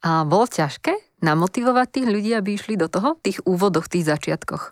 A 0.06 0.24
bolo 0.28 0.46
ťažké 0.46 1.22
namotivovať 1.24 1.88
tých 2.00 2.08
ľudí, 2.08 2.32
aby 2.36 2.56
išli 2.56 2.80
do 2.80 2.88
toho, 2.88 3.20
tých 3.20 3.44
úvodoch, 3.44 3.92
tých 3.92 4.08
začiatkoch? 4.08 4.72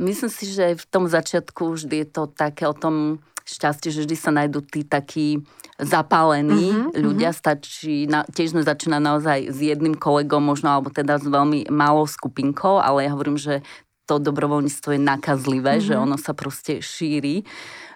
Myslím 0.00 0.32
si, 0.32 0.48
že 0.48 0.80
v 0.80 0.84
tom 0.88 1.04
začiatku 1.06 1.76
vždy 1.76 1.96
je 2.02 2.08
to 2.08 2.22
také 2.26 2.64
o 2.64 2.74
tom 2.74 3.20
šťastie, 3.44 3.90
že 3.92 4.06
vždy 4.06 4.16
sa 4.16 4.30
nájdú 4.32 4.64
tí 4.64 4.86
takí 4.86 5.42
zapálení 5.76 6.72
mm-hmm, 6.72 6.96
ľudia. 6.96 7.30
Mm-hmm. 7.32 7.42
Stačí, 7.44 7.94
na, 8.06 8.24
tiež 8.24 8.54
sme 8.56 8.62
začína 8.62 9.02
naozaj 9.02 9.50
s 9.50 9.58
jedným 9.58 9.96
kolegom, 9.96 10.40
možno, 10.40 10.72
alebo 10.72 10.92
teda 10.92 11.18
s 11.18 11.26
veľmi 11.26 11.68
malou 11.72 12.04
skupinkou, 12.04 12.78
ale 12.78 13.08
ja 13.08 13.10
hovorím, 13.12 13.36
že 13.40 13.64
to 14.04 14.18
dobrovoľníctvo 14.18 14.96
je 14.96 15.00
nakazlivé, 15.00 15.72
mm-hmm. 15.78 15.88
že 15.88 15.94
ono 16.00 16.16
sa 16.18 16.32
proste 16.34 16.82
šíri 16.82 17.46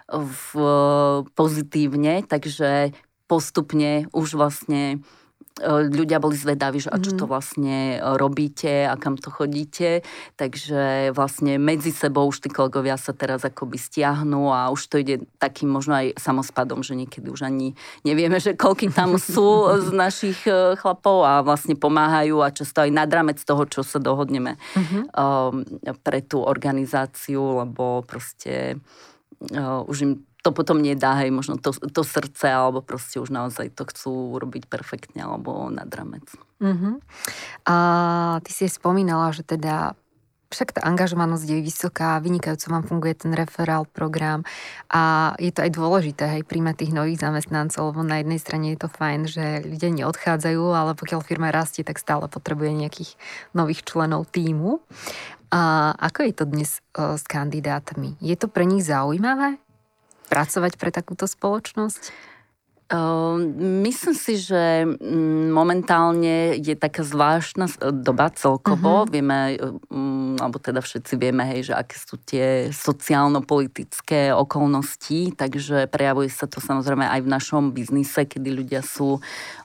v, 0.09 0.49
pozitívne, 1.33 2.21
takže 2.25 2.93
postupne 3.25 4.05
už 4.13 4.37
vlastne 4.37 5.01
E, 5.55 5.87
ľudia 5.87 6.19
boli 6.19 6.35
zvedaví, 6.35 6.83
že 6.83 6.91
a 6.91 6.99
čo 6.99 7.15
mhm. 7.15 7.19
to 7.23 7.25
vlastne 7.31 7.95
e, 7.95 7.97
robíte 8.19 8.91
a 8.91 8.99
kam 8.99 9.15
to 9.15 9.31
chodíte. 9.31 10.03
Takže 10.35 11.15
vlastne 11.15 11.55
medzi 11.55 11.95
sebou 11.95 12.27
už 12.27 12.43
tí 12.43 12.51
kolegovia 12.51 12.99
sa 12.99 13.15
teraz 13.15 13.47
akoby 13.47 13.79
stiahnu 13.79 14.51
a 14.51 14.67
už 14.67 14.81
to 14.91 14.99
ide 14.99 15.23
takým 15.39 15.71
možno 15.71 15.95
aj 15.95 16.19
samospadom, 16.19 16.83
že 16.83 16.99
niekedy 16.99 17.31
už 17.31 17.47
ani 17.47 17.71
nevieme, 18.03 18.35
že 18.35 18.59
koľky 18.59 18.91
tam 18.91 19.15
sú 19.31 19.79
z 19.79 19.95
našich 19.95 20.43
chlapov 20.75 21.23
a 21.23 21.39
vlastne 21.39 21.79
pomáhajú 21.79 22.43
a 22.43 22.51
často 22.51 22.83
aj 22.83 22.91
nad 22.91 23.07
rámec 23.07 23.39
toho, 23.39 23.63
čo 23.63 23.79
sa 23.79 24.03
dohodneme 24.03 24.59
uh-huh. 24.59 25.03
um, 25.15 25.63
pre 26.03 26.19
tú 26.19 26.43
organizáciu, 26.43 27.63
lebo 27.63 28.03
proste 28.03 28.75
uh, 29.51 29.85
už 29.85 29.97
im 30.01 30.11
to 30.45 30.53
potom 30.53 30.77
nedá, 30.77 31.17
hej, 31.25 31.33
možno 31.33 31.57
to, 31.57 31.73
to 31.73 32.05
srdce, 32.05 32.45
alebo 32.45 32.85
proste 32.85 33.17
už 33.17 33.33
naozaj 33.33 33.73
to 33.73 33.81
chcú 33.89 34.37
robiť 34.37 34.69
perfektne, 34.69 35.25
alebo 35.25 35.73
nad 35.73 35.89
ramec. 35.89 36.21
Uh-huh. 36.61 37.01
A 37.65 37.75
ty 38.45 38.53
si 38.53 38.69
spomínala, 38.69 39.33
že 39.33 39.41
teda 39.41 39.97
však 40.55 40.79
tá 40.79 40.81
angažovanosť 40.87 41.43
je 41.51 41.59
vysoká, 41.59 42.15
vynikajúco 42.23 42.71
vám 42.71 42.87
funguje 42.87 43.13
ten 43.19 43.35
referál 43.35 43.83
program 43.83 44.47
a 44.87 45.35
je 45.35 45.51
to 45.51 45.67
aj 45.67 45.71
dôležité, 45.75 46.23
hej, 46.31 46.47
príjmať 46.47 46.87
tých 46.87 46.95
nových 46.95 47.19
zamestnancov, 47.19 47.91
lebo 47.91 48.07
na 48.07 48.23
jednej 48.23 48.39
strane 48.39 48.71
je 48.71 48.79
to 48.79 48.87
fajn, 48.87 49.27
že 49.27 49.45
ľudia 49.67 49.91
neodchádzajú, 49.91 50.63
ale 50.71 50.95
pokiaľ 50.95 51.19
firma 51.27 51.51
rastie, 51.51 51.83
tak 51.83 51.99
stále 51.99 52.31
potrebuje 52.31 52.71
nejakých 52.71 53.19
nových 53.51 53.83
členov 53.83 54.31
týmu. 54.31 54.79
A 55.51 55.91
ako 55.99 56.19
je 56.25 56.33
to 56.33 56.45
dnes 56.47 56.79
o, 56.95 57.19
s 57.19 57.23
kandidátmi? 57.27 58.15
Je 58.23 58.35
to 58.39 58.47
pre 58.47 58.63
nich 58.63 58.87
zaujímavé 58.87 59.59
pracovať 60.31 60.79
pre 60.79 60.89
takúto 60.89 61.29
spoločnosť? 61.29 62.34
Ehm, 62.85 63.81
myslím 63.81 64.13
si, 64.13 64.37
že 64.37 64.85
mm, 64.85 65.49
momentálne 65.49 66.53
je 66.61 66.77
taká 66.77 67.01
zvláštna 67.01 67.65
doba 67.89 68.29
celkovo. 68.29 69.01
Uh-huh. 69.01 69.09
Vieme, 69.09 69.57
mm, 69.89 70.37
alebo 70.37 70.61
teda 70.61 70.85
všetci 70.85 71.17
vieme, 71.17 71.49
hej, 71.49 71.73
že 71.73 71.73
aké 71.73 71.97
sú 71.97 72.21
tie 72.21 72.69
sociálno-politické 72.69 74.29
okolnosti, 74.37 75.33
takže 75.33 75.89
prejavuje 75.89 76.29
sa 76.29 76.45
to 76.45 76.61
samozrejme 76.61 77.09
aj 77.09 77.25
v 77.25 77.31
našom 77.33 77.73
biznise, 77.73 78.21
kedy 78.21 78.53
ľudia 78.53 78.85
sú 78.85 79.17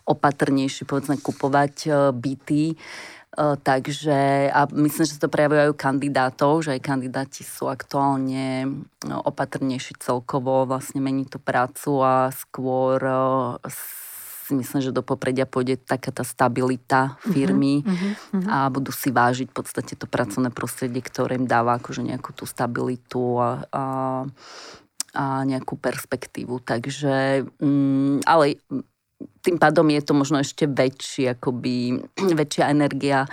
opatrnejší, 0.09 0.89
povedzme, 0.89 1.21
kupovať 1.21 1.75
e, 1.87 1.91
byty. 2.17 2.75
Takže 3.41 4.53
a 4.53 4.69
myslím, 4.69 5.05
že 5.09 5.17
sa 5.17 5.25
to 5.25 5.33
prejavujú 5.33 5.73
kandidátov, 5.73 6.61
že 6.69 6.77
aj 6.77 6.85
kandidáti 6.85 7.41
sú 7.41 7.73
aktuálne 7.73 8.69
no, 9.09 9.17
opatrnejší 9.25 9.97
celkovo, 9.97 10.69
vlastne 10.69 11.01
mení 11.01 11.25
tú 11.25 11.41
prácu 11.41 12.05
a 12.05 12.29
skôr 12.37 13.01
si 14.45 14.53
myslím, 14.53 14.81
že 14.83 14.93
do 14.93 15.01
popredia 15.01 15.47
pôjde 15.49 15.79
taká 15.79 16.11
tá 16.11 16.27
stabilita 16.27 17.17
firmy 17.23 17.87
uh-huh, 17.87 17.95
uh-huh. 18.35 18.45
a 18.51 18.57
budú 18.67 18.91
si 18.91 19.15
vážiť 19.15 19.49
v 19.49 19.57
podstate 19.57 19.95
to 19.95 20.11
pracovné 20.11 20.51
prostredie, 20.51 21.01
ktoré 21.01 21.39
im 21.39 21.47
dáva 21.47 21.79
akože 21.79 22.03
nejakú 22.03 22.35
tú 22.35 22.45
stabilitu 22.51 23.39
a, 23.39 23.63
a, 23.71 23.85
a 25.15 25.25
nejakú 25.47 25.79
perspektívu. 25.79 26.67
Takže, 26.67 27.47
mm, 27.63 28.27
ale 28.27 28.59
tým 29.41 29.57
pádom 29.57 29.89
je 29.89 30.01
to 30.05 30.13
možno 30.13 30.41
ešte 30.41 30.69
väčší, 30.69 31.33
akoby, 31.33 32.01
väčšia 32.41 32.73
energia 32.73 33.25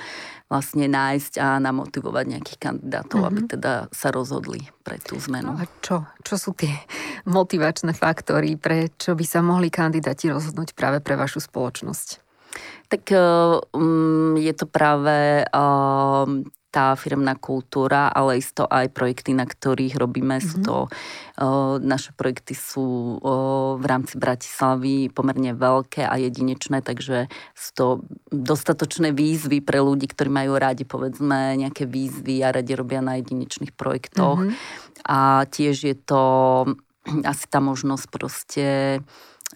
vlastne 0.48 0.88
nájsť 0.88 1.44
a 1.44 1.60
namotivovať 1.60 2.26
nejakých 2.32 2.60
kandidátov, 2.60 3.20
mm-hmm. 3.20 3.32
aby 3.36 3.42
mhm. 3.44 3.50
teda 3.52 3.74
sa 3.92 4.08
rozhodli 4.16 4.64
pre 4.80 4.96
tú 5.04 5.20
zmenu. 5.20 5.52
No 5.52 5.60
a 5.60 5.68
čo? 5.84 6.08
Čo 6.24 6.36
sú 6.40 6.50
tie 6.56 6.72
motivačné 7.28 7.92
faktory, 7.92 8.56
prečo 8.56 9.12
by 9.14 9.26
sa 9.28 9.44
mohli 9.44 9.68
kandidáti 9.68 10.32
rozhodnúť 10.32 10.72
práve 10.72 11.04
pre 11.04 11.20
vašu 11.20 11.44
spoločnosť? 11.44 12.24
Tak 12.88 13.12
um, 13.76 14.40
je 14.40 14.54
to 14.56 14.66
práve 14.66 15.44
um, 15.52 16.48
tá 16.68 16.94
firmná 17.00 17.34
kultúra, 17.40 18.12
ale 18.12 18.44
isto 18.44 18.68
aj 18.68 18.92
projekty, 18.92 19.32
na 19.32 19.48
ktorých 19.48 19.96
robíme. 19.96 20.38
Mm-hmm. 20.38 20.50
Sú 20.52 20.58
mhm. 20.60 20.66
to, 20.68 20.76
o, 20.78 20.88
naše 21.80 22.12
projekty 22.14 22.54
sú 22.54 23.18
o, 23.18 23.34
v 23.80 23.86
rámci 23.88 24.20
Bratislavy 24.20 25.10
pomerne 25.10 25.56
veľké 25.56 26.04
a 26.04 26.16
jedinečné, 26.20 26.84
takže 26.84 27.32
sú 27.56 27.70
to 27.74 27.86
dostatočné 28.30 29.16
výzvy 29.16 29.64
pre 29.64 29.80
ľudí, 29.80 30.12
ktorí 30.12 30.30
majú 30.30 30.60
rádi 30.60 30.84
povedzme 30.84 31.56
nejaké 31.56 31.88
výzvy 31.88 32.44
a 32.44 32.52
radi 32.52 32.76
robia 32.76 33.00
na 33.00 33.18
jedinečných 33.18 33.72
projektoch. 33.72 34.44
Mm-hmm. 34.44 35.08
A 35.08 35.48
tiež 35.48 35.76
je 35.88 35.96
to 35.96 36.22
asi 37.24 37.46
tá 37.48 37.64
možnosť 37.64 38.06
proste 38.12 38.68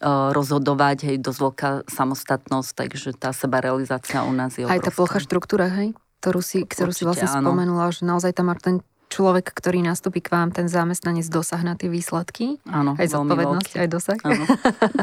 rozhodovať, 0.02 1.04
hej, 1.12 1.18
dosť 1.20 1.40
veľká 1.44 1.70
samostatnosť, 1.92 2.72
takže 2.74 3.10
tá 3.20 3.36
sebarealizácia 3.36 4.24
u 4.24 4.32
nás 4.32 4.56
je 4.56 4.64
obrovská. 4.64 4.80
Aj 4.80 4.88
tá 4.88 4.92
plocha 4.96 5.20
štruktúra, 5.20 5.68
hej? 5.68 5.92
Ktorú 6.22 6.40
si, 6.46 6.62
ktorú 6.70 6.94
Určite, 6.94 7.02
si 7.02 7.08
vlastne 7.10 7.30
áno. 7.34 7.50
spomenula, 7.50 7.90
že 7.90 8.06
naozaj 8.06 8.38
tam 8.38 8.54
má 8.54 8.56
ten 8.62 8.86
človek, 9.12 9.52
ktorý 9.52 9.84
nastúpi 9.84 10.24
k 10.24 10.32
vám, 10.32 10.56
ten 10.56 10.72
zamestnanec 10.72 11.28
dosah 11.28 11.60
na 11.66 11.76
tie 11.76 11.90
výsledky. 11.92 12.62
Áno, 12.70 12.96
aj 12.96 13.12
zodpovednosť, 13.12 13.72
aj 13.82 13.88
dosah. 13.90 14.20
Áno. 14.24 14.46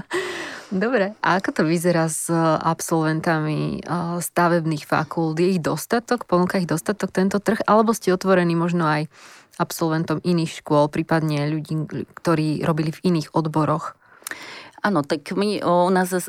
Dobre, 0.85 1.17
a 1.21 1.29
ako 1.41 1.51
to 1.53 1.63
vyzerá 1.67 2.09
s 2.09 2.29
absolventami 2.33 3.85
stavebných 4.21 4.85
fakult? 4.89 5.37
Je 5.41 5.57
ich 5.57 5.61
dostatok? 5.61 6.25
Ponúka 6.25 6.61
ich 6.61 6.69
dostatok 6.69 7.13
tento 7.13 7.41
trh? 7.41 7.61
Alebo 7.69 7.93
ste 7.93 8.13
otvorení 8.13 8.57
možno 8.57 8.89
aj 8.89 9.13
absolventom 9.61 10.23
iných 10.25 10.63
škôl, 10.65 10.89
prípadne 10.89 11.49
ľudí, 11.49 11.89
ktorí 12.17 12.65
robili 12.65 12.93
v 12.93 13.01
iných 13.13 13.33
odboroch? 13.33 13.97
Áno, 14.89 15.05
tak 15.05 15.37
my 15.37 15.61
o, 15.61 15.85
u 15.85 15.93
nás 15.93 16.09
o, 16.17 16.21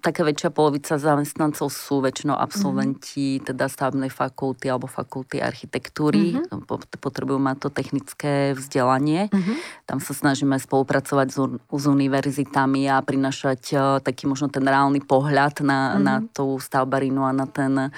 taká 0.00 0.24
väčšia 0.24 0.48
polovica 0.48 0.96
zamestnancov 0.96 1.68
sú 1.68 2.00
väčšinou 2.00 2.32
absolventi 2.32 3.36
mm-hmm. 3.36 3.46
teda 3.52 3.68
stavebnej 3.68 4.08
fakulty 4.08 4.72
alebo 4.72 4.88
fakulty 4.88 5.44
architektúry. 5.44 6.40
Mm-hmm. 6.40 6.96
Potrebujú 6.96 7.36
mať 7.36 7.56
to 7.60 7.68
technické 7.68 8.56
vzdelanie. 8.56 9.28
Mm-hmm. 9.28 9.56
Tam 9.84 10.00
sa 10.00 10.16
snažíme 10.16 10.56
spolupracovať 10.56 11.28
s, 11.28 11.36
s 11.52 11.84
univerzitami 11.84 12.88
a 12.88 13.04
prinašať 13.04 13.60
o, 13.76 13.80
taký 14.00 14.24
možno 14.24 14.48
ten 14.48 14.64
reálny 14.64 15.04
pohľad 15.04 15.60
na, 15.60 15.92
mm-hmm. 15.92 16.00
na 16.00 16.14
tú 16.32 16.56
stavbarinu 16.56 17.28
a 17.28 17.36
na 17.36 17.44
ten, 17.44 17.92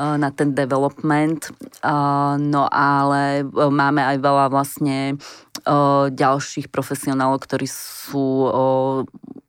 o, 0.00 0.16
na 0.16 0.32
ten 0.32 0.56
development. 0.56 1.52
O, 1.84 1.96
no 2.40 2.64
ale 2.72 3.44
máme 3.52 4.00
aj 4.00 4.16
veľa 4.24 4.46
vlastne 4.48 5.20
ďalších 6.06 6.70
profesionálov, 6.70 7.42
ktorí 7.42 7.66
sú 7.66 8.46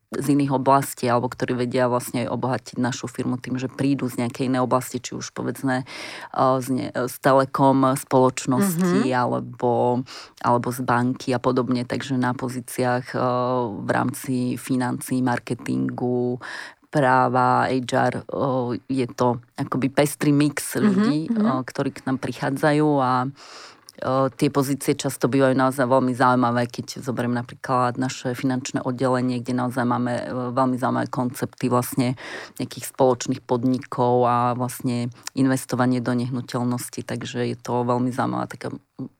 z 0.08 0.26
iných 0.32 0.56
oblastí 0.56 1.04
alebo 1.04 1.28
ktorí 1.28 1.52
vedia 1.52 1.84
vlastne 1.84 2.24
obohatiť 2.32 2.80
našu 2.80 3.12
firmu 3.12 3.36
tým, 3.36 3.60
že 3.60 3.68
prídu 3.68 4.08
z 4.08 4.24
nejakej 4.24 4.48
inej 4.48 4.64
oblasti, 4.64 5.04
či 5.04 5.12
už 5.12 5.36
povedzme 5.36 5.84
z, 6.32 6.66
ne, 6.72 6.88
z 6.88 7.14
telekom 7.20 7.92
spoločnosti 7.92 9.04
mm-hmm. 9.04 9.20
alebo, 9.20 10.00
alebo 10.40 10.68
z 10.72 10.80
banky 10.80 11.36
a 11.36 11.40
podobne, 11.40 11.84
takže 11.84 12.16
na 12.16 12.32
pozíciách 12.32 13.12
v 13.84 13.88
rámci 13.92 14.56
financí, 14.56 15.20
marketingu, 15.20 16.40
práva, 16.88 17.68
HR, 17.68 18.24
je 18.88 19.06
to 19.12 19.44
akoby 19.60 19.92
pestrý 19.92 20.32
mix 20.32 20.72
ľudí, 20.80 21.28
mm-hmm. 21.28 21.68
ktorí 21.68 21.92
k 21.92 22.08
nám 22.08 22.16
prichádzajú 22.16 22.88
a 22.96 23.28
tie 24.38 24.48
pozície 24.48 24.94
často 24.94 25.26
bývajú 25.26 25.58
naozaj 25.58 25.86
veľmi 25.90 26.14
zaujímavé, 26.14 26.70
keď 26.70 27.02
zoberiem 27.02 27.34
napríklad 27.34 27.98
naše 27.98 28.30
finančné 28.32 28.82
oddelenie, 28.86 29.42
kde 29.42 29.58
naozaj 29.58 29.82
máme 29.82 30.12
e, 30.14 30.24
veľmi 30.54 30.78
zaujímavé 30.78 31.10
koncepty 31.10 31.66
vlastne 31.66 32.14
nejakých 32.62 32.94
spoločných 32.94 33.42
podnikov 33.42 34.22
a 34.30 34.54
vlastne 34.54 35.10
investovanie 35.34 35.98
do 35.98 36.14
nehnuteľnosti, 36.14 37.02
takže 37.02 37.50
je 37.50 37.56
to 37.58 37.82
veľmi 37.82 38.14
zaujímavá 38.14 38.46
taká 38.46 38.70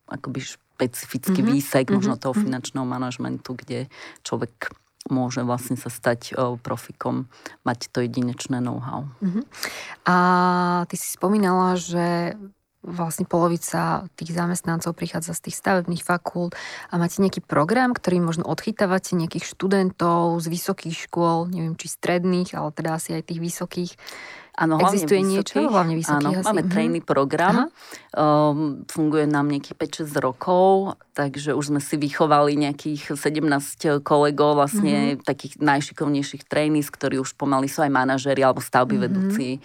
akoby 0.07 0.41
špecifický 0.47 1.43
mm-hmm. 1.43 1.55
výsek 1.59 1.85
mm-hmm. 1.91 1.99
možno 1.99 2.15
toho 2.17 2.35
mhm. 2.39 2.43
finančného 2.47 2.87
manažmentu, 2.87 3.59
kde 3.59 3.91
človek 4.23 4.71
môže 5.09 5.41
vlastne 5.41 5.75
sa 5.81 5.89
stať 5.89 6.37
profikom, 6.61 7.27
mať 7.65 7.89
to 7.89 8.05
jedinečné 8.05 8.61
know-how. 8.61 9.09
Uh-huh. 9.25 9.41
A 10.05 10.17
ty 10.85 11.01
si 11.01 11.17
spomínala, 11.17 11.81
že 11.81 12.37
vlastne 12.83 13.27
polovica 13.27 14.07
tých 14.15 14.31
zamestnancov 14.31 14.95
prichádza 14.95 15.35
z 15.35 15.51
tých 15.51 15.59
stavebných 15.59 16.07
fakult 16.07 16.55
a 16.89 16.95
máte 16.95 17.19
nejaký 17.19 17.43
program, 17.43 17.91
ktorý 17.91 18.23
možno 18.23 18.47
odchytávate 18.47 19.19
nejakých 19.19 19.51
študentov 19.51 20.39
z 20.39 20.47
vysokých 20.47 21.11
škôl, 21.11 21.51
neviem 21.51 21.75
či 21.75 21.91
stredných, 21.91 22.55
ale 22.55 22.71
teda 22.71 22.95
asi 22.95 23.19
aj 23.19 23.35
tých 23.35 23.41
vysokých. 23.43 23.93
Áno, 24.59 24.75
Existuje 24.83 25.23
vysokých. 25.23 25.31
niečo? 25.31 25.71
Hlavne 25.71 25.95
vysokých 25.95 26.35
Áno, 26.35 26.43
asi. 26.43 26.49
máme 26.51 26.63
uh-huh. 26.67 26.75
trainee 26.75 27.05
program. 27.07 27.57
Um, 28.11 28.83
funguje 28.91 29.31
nám 29.31 29.47
nejakých 29.47 30.03
5-6 30.03 30.19
rokov, 30.19 30.99
takže 31.15 31.55
už 31.55 31.71
sme 31.71 31.79
si 31.79 31.95
vychovali 31.95 32.59
nejakých 32.59 33.15
17 33.15 34.03
kolegov, 34.03 34.59
vlastne 34.59 35.15
uh-huh. 35.15 35.23
takých 35.23 35.63
najšikovnejších 35.63 36.43
trainees, 36.51 36.91
ktorí 36.91 37.23
už 37.23 37.39
pomaly 37.39 37.71
sú 37.71 37.87
aj 37.87 37.93
manažeri 37.95 38.43
alebo 38.43 38.59
stavby 38.59 38.99
uh-huh. 38.99 39.07
vedúci 39.07 39.63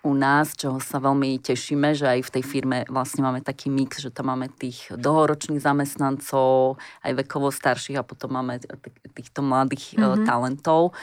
u 0.00 0.12
nás, 0.16 0.56
čoho 0.56 0.80
sa 0.80 0.96
veľmi 0.96 1.36
tešíme, 1.44 1.92
že 1.92 2.08
aj 2.08 2.20
v 2.24 2.32
tej 2.38 2.44
firme 2.44 2.78
vlastne 2.88 3.20
máme 3.20 3.44
taký 3.44 3.68
mix, 3.68 4.00
že 4.00 4.08
tam 4.08 4.32
máme 4.32 4.48
tých 4.48 4.88
dlhoročných 4.96 5.60
zamestnancov, 5.60 6.80
aj 7.04 7.12
vekovo 7.20 7.52
starších 7.52 8.00
a 8.00 8.06
potom 8.06 8.32
máme 8.32 8.64
týchto 9.12 9.44
mladých 9.44 10.00
mm-hmm. 10.00 10.24
talentov. 10.24 10.96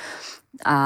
A 0.65 0.77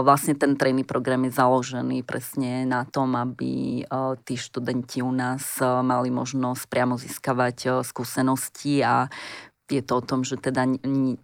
vlastne 0.00 0.32
ten 0.32 0.56
tréning 0.56 0.88
program 0.88 1.28
je 1.28 1.36
založený 1.36 2.08
presne 2.08 2.64
na 2.64 2.88
tom, 2.88 3.12
aby 3.12 3.84
tí 4.24 4.34
študenti 4.40 5.04
u 5.04 5.12
nás 5.12 5.60
mali 5.60 6.08
možnosť 6.08 6.64
priamo 6.72 6.96
získavať 6.96 7.84
skúsenosti 7.84 8.80
a 8.80 9.12
je 9.72 9.80
to 9.80 9.98
o 9.98 10.02
tom, 10.04 10.20
že 10.20 10.36
teda 10.36 10.68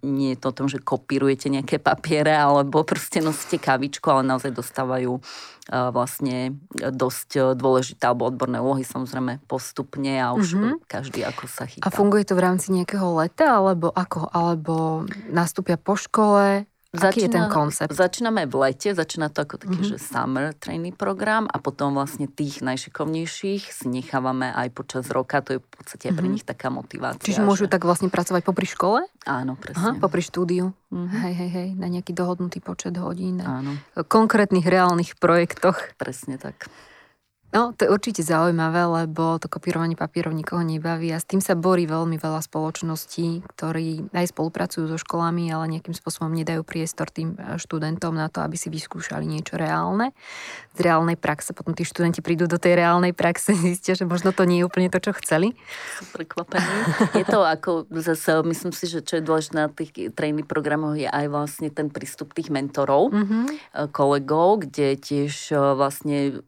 nie 0.01 0.33
je 0.33 0.39
to 0.41 0.49
o 0.49 0.57
tom, 0.57 0.73
že 0.73 0.81
kopírujete 0.81 1.53
nejaké 1.53 1.77
papiere 1.77 2.33
alebo 2.33 2.81
proste 2.89 3.21
nosíte 3.21 3.61
kavičku, 3.61 4.09
ale 4.09 4.25
naozaj 4.25 4.57
dostávajú 4.57 5.21
vlastne 5.69 6.57
dosť 6.73 7.53
dôležité 7.53 8.09
alebo 8.09 8.25
odborné 8.25 8.57
úlohy 8.57 8.89
samozrejme 8.89 9.45
postupne 9.45 10.17
a 10.17 10.33
už 10.33 10.57
mm-hmm. 10.57 10.75
každý 10.89 11.21
ako 11.29 11.45
sa 11.45 11.69
chytá. 11.69 11.85
A 11.85 11.93
funguje 11.93 12.25
to 12.25 12.33
v 12.33 12.45
rámci 12.49 12.73
nejakého 12.73 13.21
leta 13.21 13.61
alebo 13.61 13.93
ako? 13.93 14.33
Alebo 14.33 15.05
nastúpia 15.29 15.77
po 15.77 15.93
škole 16.01 16.65
Aký 16.97 17.29
je 17.29 17.37
ten 17.37 17.53
koncept? 17.53 17.93
Začíname 17.93 18.49
v 18.49 18.65
lete, 18.65 18.97
začína 18.97 19.29
to 19.29 19.45
ako 19.45 19.61
taký, 19.61 19.77
mm-hmm. 19.77 19.93
že 19.93 19.97
summer 20.01 20.57
training 20.57 20.97
program 20.97 21.45
a 21.45 21.61
potom 21.61 21.93
vlastne 21.93 22.25
tých 22.25 22.65
najšikovnejších 22.65 23.69
si 23.69 23.87
nechávame 23.93 24.49
aj 24.57 24.73
počas 24.73 25.05
roka, 25.13 25.45
to 25.45 25.57
je 25.57 25.59
v 25.61 25.69
podstate 25.69 26.09
mm-hmm. 26.09 26.17
pre 26.17 26.25
mhm. 26.25 26.33
nich 26.33 26.45
taká 26.49 26.73
motivácia. 26.73 27.29
Čiže 27.29 27.45
môžu 27.45 27.69
že... 27.69 27.77
tak 27.77 27.85
vlastne 27.85 28.09
pracovať 28.09 28.41
popri 28.41 28.65
škole? 28.65 29.05
Áno, 29.29 29.61
presne. 29.61 30.01
Aha, 30.01 30.01
popri 30.01 30.25
štúdiu. 30.25 30.73
Mm-hmm. 30.89 31.21
Hej, 31.29 31.35
hej, 31.37 31.51
hej, 31.53 31.69
na 31.77 31.93
nejaký 31.93 32.17
dohodnutý 32.17 32.65
počet 32.65 32.97
hodín. 32.97 33.45
Áno. 33.45 33.77
Konkrétnych 34.09 34.65
reálnych 34.65 35.21
projektoch. 35.21 35.93
Presne 36.01 36.41
tak. 36.41 36.73
No, 37.49 37.73
to 37.73 37.89
je 37.89 37.93
určite 37.93 38.21
zaujímavé, 38.21 38.85
lebo 38.85 39.41
to 39.41 39.49
kopírovanie 39.49 39.97
papierov 39.97 40.37
nikoho 40.37 40.61
nebaví 40.61 41.09
a 41.09 41.17
s 41.17 41.25
tým 41.25 41.41
sa 41.41 41.57
borí 41.57 41.89
veľmi 41.89 42.21
veľa 42.21 42.45
spoločností, 42.45 43.41
ktorí 43.57 44.13
aj 44.13 44.37
spolupracujú 44.37 44.85
so 44.85 45.01
školami, 45.01 45.49
ale 45.49 45.73
nejakým 45.73 45.97
spôsobom 45.97 46.29
nedajú 46.29 46.61
priestor 46.61 47.09
tým 47.09 47.41
e, 47.41 47.57
študentom 47.57 48.13
na 48.13 48.29
to, 48.29 48.45
aby 48.45 48.61
si 48.61 48.69
vyskúšali 48.69 49.25
niečo 49.25 49.57
reálne. 49.57 50.13
Z 50.77 50.85
reálnej 50.85 51.17
praxe 51.17 51.57
potom 51.57 51.73
tí 51.73 51.89
študenti 51.89 52.21
prídu 52.21 52.45
do 52.45 52.61
tej 52.61 52.85
reálnej 52.85 53.17
praxe, 53.17 53.57
zistia, 53.73 53.97
že 53.97 54.05
možno 54.05 54.37
to 54.37 54.45
nie 54.45 54.61
je 54.61 54.69
úplne 54.69 54.93
to, 54.93 55.01
čo 55.01 55.17
chceli. 55.17 55.57
Prekvapení. 56.13 56.69
Je 57.17 57.25
to 57.25 57.49
ako 57.49 57.89
zase, 57.97 58.45
myslím 58.45 58.77
si, 58.77 58.93
že 58.93 59.01
čo 59.01 59.17
je 59.17 59.25
dôležité 59.25 59.57
na 59.57 59.73
tých 59.73 60.13
tréning 60.13 60.45
programoch 60.45 61.01
je 61.01 61.09
aj 61.09 61.33
vlastne 61.33 61.73
ten 61.73 61.89
prístup 61.89 62.37
tých 62.37 62.53
mentorov, 62.53 63.09
mm-hmm. 63.09 63.89
kolegov, 63.89 64.69
kde 64.69 65.01
tiež 65.01 65.33
e, 65.49 65.57
vlastne 65.57 66.45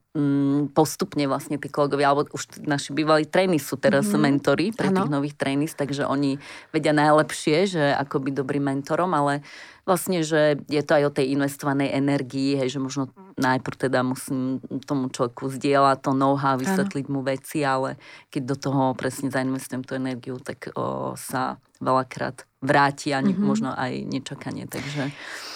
postupne 0.74 1.22
vlastne 1.30 1.54
tí 1.54 1.70
kolegovia, 1.70 2.10
alebo 2.10 2.26
už 2.34 2.66
naši 2.66 2.90
bývalí 2.90 3.30
trény 3.30 3.62
sú 3.62 3.78
teraz 3.78 4.10
mm-hmm. 4.10 4.22
mentory 4.26 4.66
pre 4.74 4.90
ano. 4.90 5.06
tých 5.06 5.12
nových 5.14 5.36
trénis, 5.38 5.78
takže 5.78 6.02
oni 6.02 6.34
vedia 6.74 6.90
najlepšie, 6.90 7.70
že 7.70 7.84
ako 7.94 8.26
byť 8.26 8.34
dobrým 8.34 8.64
mentorom, 8.74 9.14
ale 9.14 9.46
vlastne, 9.86 10.26
že 10.26 10.58
je 10.66 10.82
to 10.82 10.98
aj 10.98 11.04
o 11.06 11.14
tej 11.14 11.30
investovanej 11.38 11.94
energii, 11.94 12.58
hej, 12.58 12.74
že 12.74 12.82
možno 12.82 13.14
najprv 13.38 13.86
teda 13.86 14.02
musím 14.02 14.58
tomu 14.82 15.14
človeku 15.14 15.46
zdieľať 15.46 16.02
to 16.02 16.10
know-how, 16.10 16.58
vysvetliť 16.58 17.06
ano. 17.06 17.14
mu 17.14 17.20
veci, 17.22 17.62
ale 17.62 17.94
keď 18.34 18.42
do 18.50 18.56
toho 18.58 18.82
presne 18.98 19.30
zainvestujem 19.30 19.86
tú 19.86 19.94
energiu, 19.94 20.42
tak 20.42 20.74
o, 20.74 21.14
sa 21.14 21.62
veľakrát 21.78 22.49
vráti 22.60 23.16
a 23.16 23.24
mm-hmm. 23.24 23.40
možno 23.40 23.72
aj 23.72 24.04
nečakanie. 24.04 24.68
Takže... 24.68 25.08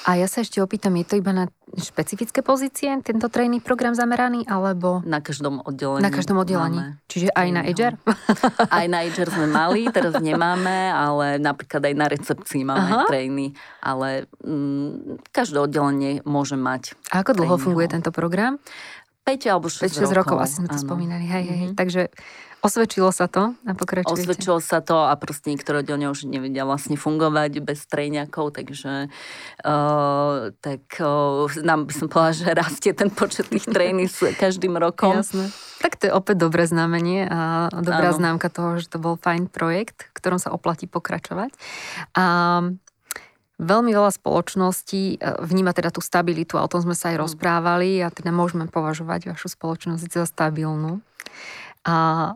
A 0.04 0.20
ja 0.20 0.28
sa 0.28 0.44
ešte 0.44 0.60
opýtam, 0.60 0.92
je 1.00 1.04
to 1.08 1.14
iba 1.16 1.32
na 1.32 1.48
špecifické 1.76 2.44
pozície 2.44 2.92
tento 3.00 3.28
tréning 3.32 3.60
program 3.60 3.96
zameraný, 3.96 4.44
alebo... 4.44 5.00
Na 5.04 5.24
každom 5.24 5.64
oddelení. 5.64 6.04
Na 6.04 6.12
každom 6.12 6.36
oddelení. 6.40 6.96
Čiže 7.08 7.32
aj 7.32 7.48
na 7.52 7.62
HR? 7.64 7.94
Aj 8.80 8.86
na 8.88 9.00
HR 9.04 9.28
sme 9.32 9.48
mali, 9.48 9.88
teraz 9.88 10.20
nemáme, 10.20 10.92
ale 10.92 11.40
napríklad 11.40 11.88
aj 11.88 11.94
na 11.96 12.06
recepcii 12.08 12.62
máme 12.68 12.90
Aha. 13.00 13.04
trény, 13.08 13.56
ale 13.80 14.28
mm, 14.44 15.24
každé 15.32 15.56
oddelenie 15.60 16.20
môže 16.28 16.56
mať. 16.56 16.96
A 17.12 17.24
ako 17.24 17.36
dlho 17.36 17.56
funguje 17.56 17.88
tento 17.88 18.12
program? 18.12 18.60
5 19.24 19.52
alebo 19.52 19.72
6, 19.72 19.88
5, 19.88 20.08
6 20.08 20.12
rokov. 20.12 20.36
rokov. 20.36 20.36
asi 20.44 20.54
sme 20.60 20.68
to 20.68 20.78
ano. 20.78 20.84
spomínali. 20.84 21.24
Hej, 21.24 21.44
hej. 21.48 21.60
Mm-hmm. 21.72 21.80
Takže 21.80 22.02
Osvedčilo 22.64 23.12
sa 23.12 23.28
to 23.28 23.52
a 23.68 23.76
pokračujete? 23.76 24.24
Osvedčilo 24.24 24.56
sa 24.56 24.80
to 24.80 25.04
a 25.04 25.12
proste 25.20 25.52
niektoré 25.52 25.84
oddelenia 25.84 26.08
už 26.08 26.24
nevedia 26.24 26.64
vlastne 26.64 26.96
fungovať 26.96 27.60
bez 27.60 27.84
trejňakov, 27.84 28.56
takže 28.56 29.12
uh, 29.12 30.48
tak 30.64 30.80
uh, 30.96 31.44
nám 31.60 31.84
by 31.84 31.92
som 31.92 32.08
povedala, 32.08 32.32
že 32.32 32.48
rastie 32.56 32.96
ten 32.96 33.12
počet 33.12 33.52
tých 33.52 33.68
trejní 33.68 34.08
s 34.08 34.24
každým 34.40 34.80
rokom. 34.80 35.20
Jasné. 35.20 35.52
Tak 35.84 36.00
to 36.00 36.08
je 36.08 36.12
opäť 36.16 36.40
dobré 36.40 36.64
znamenie 36.64 37.28
a 37.28 37.68
dobrá 37.68 38.08
ano. 38.08 38.16
známka 38.16 38.48
toho, 38.48 38.80
že 38.80 38.88
to 38.88 38.96
bol 38.96 39.20
fajn 39.20 39.52
projekt, 39.52 40.08
ktorom 40.16 40.40
sa 40.40 40.48
oplatí 40.48 40.88
pokračovať. 40.88 41.52
A 42.16 42.24
Veľmi 43.54 43.94
veľa 43.94 44.10
spoločností 44.10 45.22
vníma 45.22 45.70
teda 45.70 45.94
tú 45.94 46.02
stabilitu 46.02 46.58
a 46.58 46.66
o 46.66 46.70
tom 46.70 46.82
sme 46.82 46.98
sa 46.98 47.14
aj 47.14 47.16
mm. 47.18 47.22
rozprávali 47.22 48.02
a 48.02 48.10
teda 48.10 48.34
môžeme 48.34 48.66
považovať 48.66 49.30
vašu 49.30 49.46
spoločnosť 49.54 50.10
za 50.10 50.26
stabilnú. 50.26 50.98
A 51.86 52.34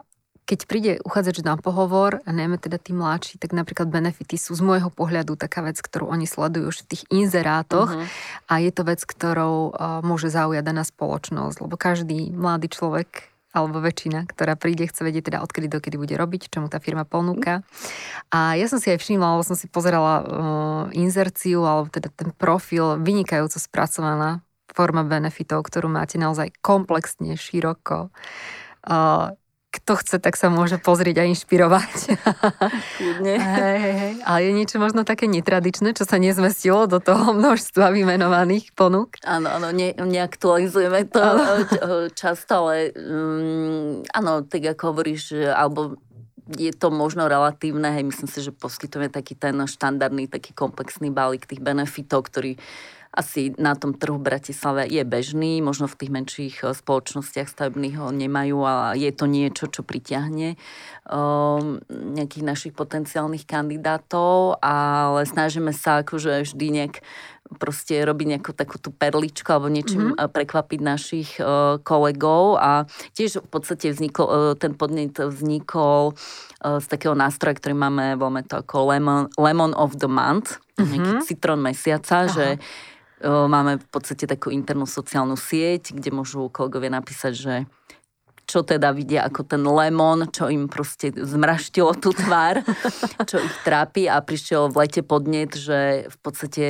keď 0.49 0.61
príde 0.65 0.93
uchádzač 1.05 1.45
na 1.45 1.61
pohovor, 1.61 2.25
a 2.25 2.31
najmä 2.33 2.57
teda 2.57 2.81
tí 2.81 2.97
mladší, 2.97 3.37
tak 3.37 3.53
napríklad 3.53 3.93
benefity 3.93 4.41
sú 4.41 4.57
z 4.57 4.65
môjho 4.65 4.89
pohľadu 4.89 5.37
taká 5.37 5.61
vec, 5.61 5.77
ktorú 5.77 6.09
oni 6.09 6.25
sledujú 6.25 6.73
už 6.73 6.89
v 6.89 6.97
tých 6.97 7.03
inzerátoch 7.13 7.93
uh-huh. 7.93 8.09
a 8.49 8.65
je 8.65 8.73
to 8.73 8.81
vec, 8.89 9.05
ktorou 9.05 9.77
uh, 9.77 10.01
môže 10.01 10.33
zaujať 10.33 10.65
daná 10.65 10.89
spoločnosť, 10.89 11.57
lebo 11.61 11.77
každý 11.77 12.33
mladý 12.33 12.73
človek 12.73 13.29
alebo 13.59 13.83
väčšina, 13.83 14.27
ktorá 14.31 14.55
príde, 14.55 14.87
chce 14.87 15.03
vedieť 15.07 15.31
teda 15.31 15.39
odkedy 15.43 15.71
dokedy 15.71 15.97
bude 15.99 16.15
robiť, 16.15 16.51
čo 16.51 16.63
mu 16.63 16.71
tá 16.71 16.83
firma 16.83 17.07
ponúka. 17.07 17.63
A 18.35 18.59
ja 18.59 18.67
som 18.67 18.83
si 18.83 18.91
aj 18.91 18.99
všimla, 18.99 19.39
lebo 19.39 19.45
som 19.47 19.55
si 19.55 19.71
pozerala 19.71 20.15
uh, 20.19 20.25
inzerciu, 20.95 21.63
alebo 21.63 21.91
teda 21.91 22.11
ten 22.11 22.35
profil 22.35 22.99
vynikajúco 22.99 23.59
spracovaná 23.63 24.43
forma 24.75 25.07
benefitov, 25.07 25.67
ktorú 25.67 25.87
máte 25.89 26.19
naozaj 26.19 26.53
komplexne, 26.61 27.39
široko. 27.39 28.11
Uh, 28.83 29.38
kto 29.69 30.01
chce, 30.01 30.17
tak 30.17 30.33
sa 30.41 30.49
môže 30.49 30.81
pozrieť 30.81 31.21
a 31.21 31.29
inšpirovať. 31.29 32.17
Kľudne. 32.97 33.35
Hej, 33.37 33.79
hej. 33.79 34.13
Ale 34.25 34.41
je 34.49 34.53
niečo 34.57 34.81
možno 34.81 35.05
také 35.05 35.29
netradičné, 35.29 35.93
čo 35.93 36.09
sa 36.09 36.17
nezmestilo 36.17 36.89
do 36.89 37.05
toho 37.05 37.37
množstva 37.37 37.93
vymenovaných 37.93 38.73
ponúk? 38.73 39.21
Áno, 39.29 39.53
áno, 39.53 39.69
ne, 39.69 39.93
neaktualizujeme 39.93 41.13
to 41.13 41.21
často, 42.17 42.65
ale 42.65 42.97
um, 42.97 44.01
áno, 44.09 44.49
tak 44.49 44.65
ako 44.73 44.97
hovoríš, 44.97 45.37
alebo 45.53 46.01
je 46.49 46.73
to 46.73 46.89
možno 46.89 47.29
relatívne, 47.29 47.93
hej, 47.93 48.09
myslím 48.09 48.29
si, 48.33 48.41
že 48.41 48.57
poskytujeme 48.57 49.13
taký 49.13 49.37
ten 49.37 49.53
štandardný, 49.69 50.33
taký 50.33 50.57
komplexný 50.57 51.13
balík 51.13 51.45
tých 51.45 51.61
benefitov, 51.61 52.25
ktorý 52.25 52.57
asi 53.19 53.51
na 53.59 53.75
tom 53.75 53.99
trhu 53.99 54.15
v 54.23 54.31
Bratislave 54.31 54.87
je 54.87 55.03
bežný, 55.03 55.59
možno 55.59 55.91
v 55.91 55.99
tých 55.99 56.15
menších 56.15 56.57
eh, 56.63 56.71
spoločnostiach 56.71 57.51
stavebných 57.51 57.99
ho 57.99 58.15
nemajú 58.15 58.59
a 58.63 58.95
je 58.95 59.11
to 59.11 59.27
niečo, 59.27 59.67
čo 59.67 59.83
pritiahne 59.83 60.55
um, 61.11 61.83
nejakých 61.91 62.45
našich 62.47 62.73
potenciálnych 62.79 63.43
kandidátov, 63.43 64.63
ale 64.63 65.27
snažíme 65.27 65.75
sa 65.75 66.07
akože 66.07 66.47
vždy 66.47 66.67
nejak 66.71 67.03
proste 67.57 68.05
robiť 68.05 68.37
nejakú 68.37 68.53
takú 68.53 68.77
tú 68.77 68.93
perličku 68.93 69.49
alebo 69.49 69.73
niečím 69.73 70.13
mm-hmm. 70.13 70.29
prekvapiť 70.37 70.81
našich 70.85 71.31
uh, 71.41 71.81
kolegov 71.81 72.61
a 72.61 72.85
tiež 73.17 73.41
v 73.41 73.49
podstate 73.49 73.89
vznikol, 73.89 74.27
uh, 74.29 74.53
ten 74.53 74.77
podnet 74.77 75.17
vznikol 75.17 76.13
uh, 76.13 76.77
z 76.77 76.87
takého 76.93 77.17
nástroja, 77.17 77.57
ktorý 77.57 77.73
máme, 77.73 78.21
voláme 78.21 78.45
to 78.45 78.61
ako 78.61 78.93
Lemon, 78.93 79.33
lemon 79.41 79.73
of 79.73 79.97
the 79.97 80.11
Month, 80.13 80.61
mm-hmm. 80.77 80.93
nejaký 80.93 81.13
citrón 81.25 81.65
mesiaca, 81.65 82.29
Aha. 82.29 82.31
že 82.31 82.47
Máme 83.25 83.83
v 83.83 83.89
podstate 83.91 84.31
takú 84.31 84.55
internú 84.55 84.87
sociálnu 84.87 85.35
sieť, 85.35 85.91
kde 85.91 86.15
môžu 86.15 86.47
kolegovia 86.51 86.95
napísať, 86.95 87.33
že 87.35 87.55
čo 88.49 88.65
teda 88.65 88.97
vidia 88.97 89.29
ako 89.29 89.45
ten 89.45 89.61
lemon, 89.61 90.25
čo 90.33 90.49
im 90.49 90.73
proste 90.73 91.13
zmraštilo 91.13 91.93
tú 92.01 92.17
tvár, 92.17 92.65
čo 93.29 93.37
ich 93.37 93.57
trápi. 93.61 94.09
A 94.09 94.25
prišiel 94.25 94.73
v 94.73 94.89
lete 94.89 95.05
podnet, 95.05 95.53
že 95.53 96.09
v 96.09 96.17
podstate 96.25 96.67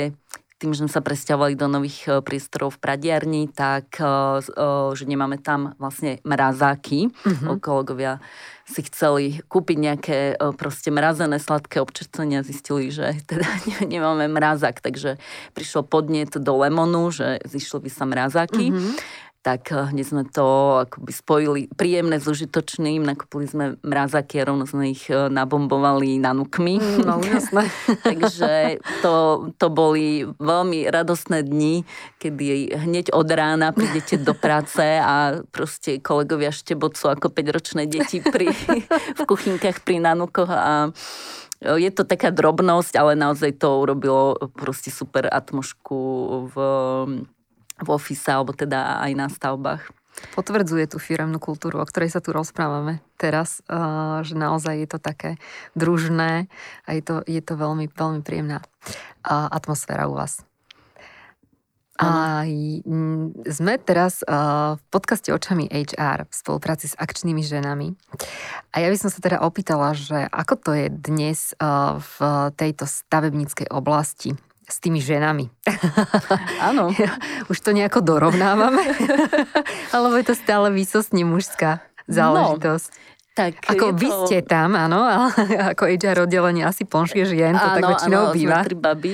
tým, 0.59 0.75
že 0.75 0.83
sme 0.83 0.91
sa 0.91 0.99
presťahovali 0.99 1.55
do 1.55 1.71
nových 1.71 1.99
e, 2.05 2.09
priestorov 2.19 2.75
v 2.75 2.83
Pradiarni, 2.83 3.47
tak 3.47 3.95
e, 3.95 4.03
že 4.91 5.07
nemáme 5.07 5.39
tam 5.39 5.71
vlastne 5.79 6.19
mrazáky. 6.27 7.07
Mm-hmm. 7.07 7.63
Kolegovia 7.63 8.19
si 8.67 8.83
chceli 8.83 9.39
kúpiť 9.47 9.77
nejaké 9.79 10.17
e, 10.35 10.51
proste 10.59 10.91
mrazené 10.91 11.39
sladké 11.39 11.79
občerstvenia, 11.79 12.43
zistili, 12.43 12.91
že 12.91 13.15
teda 13.31 13.47
nemáme 13.87 14.27
mrazák, 14.27 14.83
takže 14.83 15.15
prišiel 15.55 15.87
podnet 15.87 16.35
do 16.35 16.53
Lemonu, 16.59 17.07
že 17.15 17.39
zišli 17.47 17.87
by 17.87 17.89
sa 17.89 18.03
mrazáky. 18.03 18.75
Mm-hmm 18.75 19.27
tak 19.39 19.71
eh, 19.71 19.87
hneď 19.91 20.05
sme 20.05 20.23
to 20.27 20.79
akoby 20.83 21.11
spojili 21.15 21.61
príjemné 21.71 22.19
s 22.19 22.27
užitočným, 22.27 23.03
nakúpili 23.03 23.47
sme 23.47 23.65
mrazaky 23.79 24.43
a 24.43 24.47
rovno 24.51 24.67
sme 24.67 24.91
ich 24.91 25.07
eh, 25.07 25.31
nabombovali 25.31 26.19
nanukmi. 26.19 26.75
Mm, 26.79 27.03
no, 27.07 27.23
jasné. 27.23 27.71
Takže 28.07 28.83
to, 28.99 29.47
to 29.55 29.67
boli 29.71 30.27
veľmi 30.27 30.91
radostné 30.91 31.47
dni, 31.47 31.87
kedy 32.19 32.75
hneď 32.83 33.15
od 33.15 33.27
rána 33.31 33.71
prídete 33.71 34.19
do 34.19 34.35
práce 34.35 34.83
a 34.83 35.39
proste 35.55 36.03
kolegovia 36.03 36.51
štebocú 36.51 37.07
ako 37.07 37.31
5-ročné 37.31 37.87
deti 37.87 38.19
pri, 38.19 38.51
v 39.19 39.21
kuchynkách 39.23 39.87
pri 39.87 40.03
nanukoch 40.03 40.51
a 40.51 40.91
eh, 41.63 41.79
je 41.79 41.91
to 41.95 42.03
taká 42.03 42.35
drobnosť, 42.35 42.99
ale 42.99 43.15
naozaj 43.15 43.55
to 43.55 43.79
urobilo 43.79 44.35
proste 44.51 44.91
super 44.91 45.31
atmošku 45.31 45.99
v 46.51 46.55
v 47.81 47.89
office 47.89 48.27
alebo 48.29 48.51
teda 48.53 49.01
aj 49.01 49.11
na 49.15 49.27
stavbách. 49.31 49.83
Potvrdzuje 50.35 50.91
tú 50.91 50.99
firemnú 50.99 51.39
kultúru, 51.39 51.79
o 51.79 51.87
ktorej 51.87 52.11
sa 52.11 52.19
tu 52.19 52.35
rozprávame 52.35 52.99
teraz, 53.15 53.63
že 54.27 54.35
naozaj 54.35 54.83
je 54.83 54.89
to 54.91 54.99
také 54.99 55.39
družné 55.79 56.51
a 56.83 56.89
je 56.91 57.01
to, 57.05 57.15
je 57.23 57.39
to 57.39 57.55
veľmi, 57.55 57.87
veľmi 57.87 58.19
príjemná 58.19 58.59
atmosféra 59.23 60.11
u 60.11 60.19
vás. 60.19 60.43
A 61.99 62.43
sme 63.47 63.75
teraz 63.79 64.23
v 64.23 64.79
podcaste 64.91 65.35
Očami 65.35 65.67
HR 65.67 66.27
v 66.27 66.33
spolupráci 66.35 66.91
s 66.91 66.95
akčnými 66.95 67.43
ženami. 67.43 67.95
A 68.71 68.83
ja 68.83 68.87
by 68.87 68.95
som 68.99 69.11
sa 69.11 69.19
teda 69.19 69.43
opýtala, 69.43 69.95
že 69.95 70.27
ako 70.31 70.55
to 70.59 70.71
je 70.79 70.87
dnes 70.91 71.55
v 71.99 72.17
tejto 72.55 72.87
stavebníckej 72.87 73.71
oblasti 73.71 74.35
s 74.69 74.77
tými 74.79 75.01
ženami. 75.01 75.49
Áno. 76.61 76.93
Už 77.51 77.57
to 77.59 77.73
nejako 77.73 78.05
dorovnávame? 78.05 78.85
Alebo 79.93 80.15
je 80.15 80.25
to 80.29 80.35
stále 80.37 80.69
výsostne 80.69 81.25
mužská 81.25 81.81
záležitosť? 82.05 82.89
No. 82.89 83.07
Tak 83.37 83.53
ako 83.71 83.95
vy 83.95 84.09
to... 84.11 84.17
ste 84.27 84.37
tam, 84.43 84.75
áno, 84.75 85.05
ako 85.71 85.87
HR 85.87 86.27
oddelenie 86.27 86.67
asi 86.67 86.83
plnšie 86.83 87.23
žien, 87.23 87.55
to 87.55 87.63
áno, 87.63 87.75
tak 87.79 87.83
väčšinou 87.87 88.21
áno, 88.27 88.33
býva. 88.35 88.59
Áno, 88.67 88.75
baby. 88.75 89.13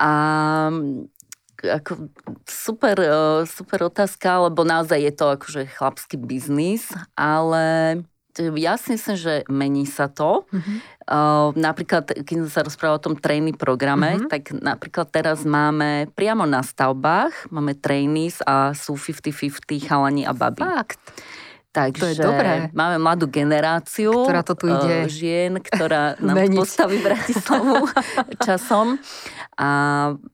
A 0.00 0.10
ako 1.60 2.08
super, 2.48 2.96
super 3.44 3.84
otázka, 3.84 4.48
lebo 4.48 4.64
naozaj 4.64 4.96
je 4.96 5.12
to 5.12 5.26
akože 5.36 5.68
chlapský 5.76 6.16
biznis, 6.16 6.88
ale 7.12 8.00
ja 8.38 8.78
si 8.78 8.94
myslím, 8.94 9.16
že 9.18 9.34
mení 9.50 9.84
sa 9.88 10.06
to. 10.06 10.46
Mm-hmm. 10.52 10.78
Uh, 11.10 11.50
napríklad, 11.58 12.06
keď 12.22 12.34
sme 12.46 12.50
sa 12.50 12.62
rozprávali 12.62 12.98
o 13.02 13.06
tom 13.10 13.16
training 13.18 13.58
programe, 13.58 14.16
mm-hmm. 14.16 14.30
tak 14.30 14.54
napríklad 14.54 15.10
teraz 15.10 15.42
máme 15.42 16.06
priamo 16.14 16.46
na 16.46 16.62
stavbách, 16.62 17.50
máme 17.50 17.74
trainees 17.74 18.38
a 18.46 18.70
sú 18.76 18.94
50-50 18.94 19.82
chalani 19.82 20.22
a 20.22 20.30
baby. 20.30 20.62
Fakt. 20.62 21.02
Takže 21.70 22.02
to 22.02 22.06
je 22.10 22.16
dobré. 22.18 22.66
máme 22.74 22.98
mladú 22.98 23.30
generáciu 23.30 24.10
ktorá 24.10 24.42
to 24.42 24.58
tu 24.58 24.66
ide. 24.66 25.06
žien, 25.06 25.54
ktorá 25.62 26.18
nám 26.26 26.50
postaví 26.50 26.98
Bratislavu 26.98 27.86
časom. 28.46 28.98
A 29.60 29.68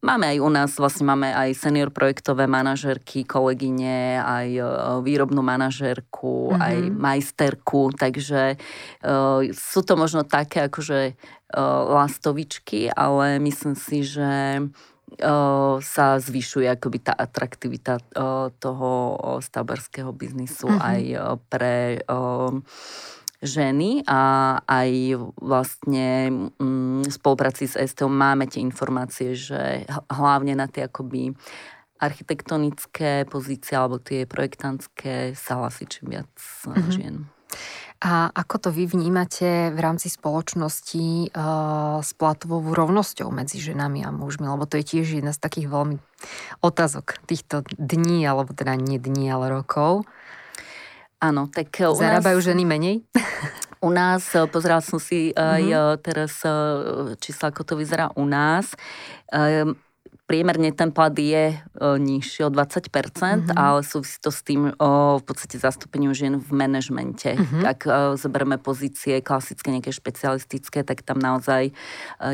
máme 0.07 0.25
aj 0.31 0.39
u 0.39 0.51
nás, 0.55 0.71
vlastne 0.79 1.11
máme 1.11 1.35
aj 1.35 1.59
senior 1.59 1.91
projektové 1.91 2.47
manažerky, 2.47 3.27
kolegyne, 3.27 4.23
aj 4.23 4.49
e, 4.55 4.63
výrobnú 5.03 5.43
manažerku, 5.43 6.55
mm-hmm. 6.55 6.63
aj 6.63 6.77
majsterku, 6.95 7.91
takže 7.99 8.55
uh, 8.55 9.43
sú 9.51 9.83
to 9.83 9.99
možno 9.99 10.23
také 10.23 10.71
akože 10.71 11.19
uh, 11.19 11.83
lastovičky, 11.91 12.87
ale 12.95 13.43
myslím 13.43 13.75
si, 13.75 14.07
že 14.07 14.63
sa 15.81 16.19
zvyšuje 16.19 16.67
akoby 16.67 16.99
tá 16.99 17.15
atraktivita 17.15 18.03
toho 18.59 18.91
stavbarského 19.39 20.11
biznisu 20.11 20.67
mm-hmm. 20.67 20.83
aj 20.83 21.01
pre 21.47 22.03
ženy 23.45 24.05
a 24.09 24.21
aj 24.65 24.91
vlastne 25.37 26.09
v 26.57 27.13
spolupráci 27.13 27.69
s 27.69 27.77
STO 27.77 28.09
máme 28.09 28.49
tie 28.49 28.65
informácie, 28.65 29.37
že 29.37 29.85
hlavne 30.09 30.57
na 30.57 30.67
tie 30.69 30.89
akoby 30.89 31.37
architektonické 31.97 33.25
pozície 33.25 33.77
alebo 33.77 33.97
tie 33.97 34.29
projektantské 34.29 35.33
sa 35.33 35.61
hlasí 35.65 35.89
čím 35.89 36.21
viac 36.21 36.29
mm-hmm. 36.37 36.93
žien. 36.93 37.17
A 38.05 38.29
ako 38.29 38.69
to 38.69 38.69
vy 38.69 38.85
vnímate 38.85 39.73
v 39.73 39.79
rámci 39.81 40.13
spoločnosti 40.13 41.33
uh, 41.33 42.05
s 42.05 42.13
platovou 42.13 42.61
rovnosťou 42.77 43.33
medzi 43.33 43.57
ženami 43.57 44.05
a 44.05 44.13
mužmi? 44.13 44.45
Lebo 44.45 44.69
to 44.69 44.77
je 44.77 44.85
tiež 44.85 45.25
jedna 45.25 45.33
z 45.33 45.41
takých 45.41 45.73
veľmi 45.73 45.97
otázok 46.61 47.25
týchto 47.25 47.65
dní, 47.81 48.29
alebo 48.29 48.53
teda 48.53 48.77
nie 48.77 49.01
dní, 49.01 49.33
ale 49.33 49.49
rokov. 49.49 50.05
Áno, 51.17 51.49
tak 51.49 51.73
u 51.81 51.97
Zarábajú 51.97 52.39
nás... 52.39 52.47
ženy 52.47 52.63
menej? 52.69 52.97
U 53.85 53.93
nás, 53.93 54.25
eh, 54.33 54.45
pozeral 54.49 54.81
som 54.81 54.97
si 54.97 55.37
aj 55.37 55.63
mm-hmm. 55.63 56.01
teraz 56.01 56.33
čísla, 57.21 57.53
ako 57.53 57.63
to 57.63 57.75
vyzerá 57.77 58.09
u 58.17 58.25
nás. 58.25 58.73
Priemerne 60.27 60.75
ten 60.75 60.91
plat 60.91 61.15
je 61.15 61.55
e, 61.55 61.57
nižší 62.03 62.45
o 62.45 62.51
20%, 62.51 62.91
mm-hmm. 62.91 63.55
ale 63.55 63.87
súvisí 63.87 64.19
to 64.19 64.35
s 64.35 64.43
tým 64.43 64.75
o, 64.75 65.23
v 65.23 65.25
podstate 65.25 65.55
zastúpeniu 65.55 66.11
žien 66.19 66.35
v 66.43 66.51
manažmente. 66.51 67.39
Mm-hmm. 67.39 67.63
Ak 67.63 67.87
e, 67.87 68.19
zoberieme 68.19 68.59
pozície 68.59 69.23
klasické, 69.23 69.71
nejaké 69.71 69.95
špecialistické, 69.95 70.83
tak 70.83 71.07
tam 71.07 71.23
naozaj 71.23 71.71
e, 71.71 71.73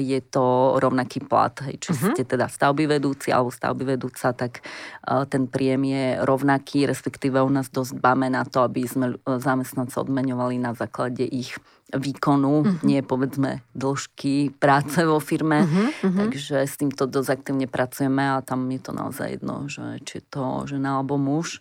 je 0.00 0.24
to 0.24 0.81
rovnaký 0.81 1.20
plat. 1.20 1.52
Či 1.52 1.92
mm-hmm. 1.92 2.11
ste 2.16 2.22
teda 2.24 2.48
stavby 2.48 2.88
vedúci 2.88 3.28
alebo 3.28 3.52
stavby 3.52 3.85
vedúca, 3.85 4.33
tak 4.33 4.64
e, 4.64 5.28
ten 5.28 5.44
príjem 5.44 5.85
je 5.92 6.05
rovnaký, 6.24 6.88
respektíve 6.88 7.44
u 7.44 7.52
nás 7.52 7.68
dosť 7.68 8.00
dbáme 8.00 8.33
na 8.33 8.48
to, 8.48 8.64
aby 8.64 8.88
sme 8.88 9.20
e, 9.20 9.37
zamestnanca 9.37 10.00
odmeňovali 10.00 10.57
na 10.57 10.72
základe 10.72 11.28
ich 11.28 11.61
výkonu, 11.92 12.64
uh-huh. 12.64 12.81
nie 12.83 13.05
povedzme 13.05 13.61
dĺžky 13.76 14.57
práce 14.57 15.05
vo 15.05 15.20
firme. 15.20 15.68
Uh-huh. 15.68 15.92
Takže 16.00 16.64
s 16.64 16.81
týmto 16.81 17.05
dosť 17.05 17.31
aktívne 17.40 17.68
pracujeme 17.68 18.37
a 18.37 18.40
tam 18.40 18.64
je 18.72 18.81
to 18.81 18.92
naozaj 18.96 19.28
jedno, 19.38 19.68
že 19.68 20.00
či 20.09 20.20
je 20.20 20.24
to 20.33 20.64
žena 20.64 20.98
alebo 20.98 21.20
muž. 21.20 21.61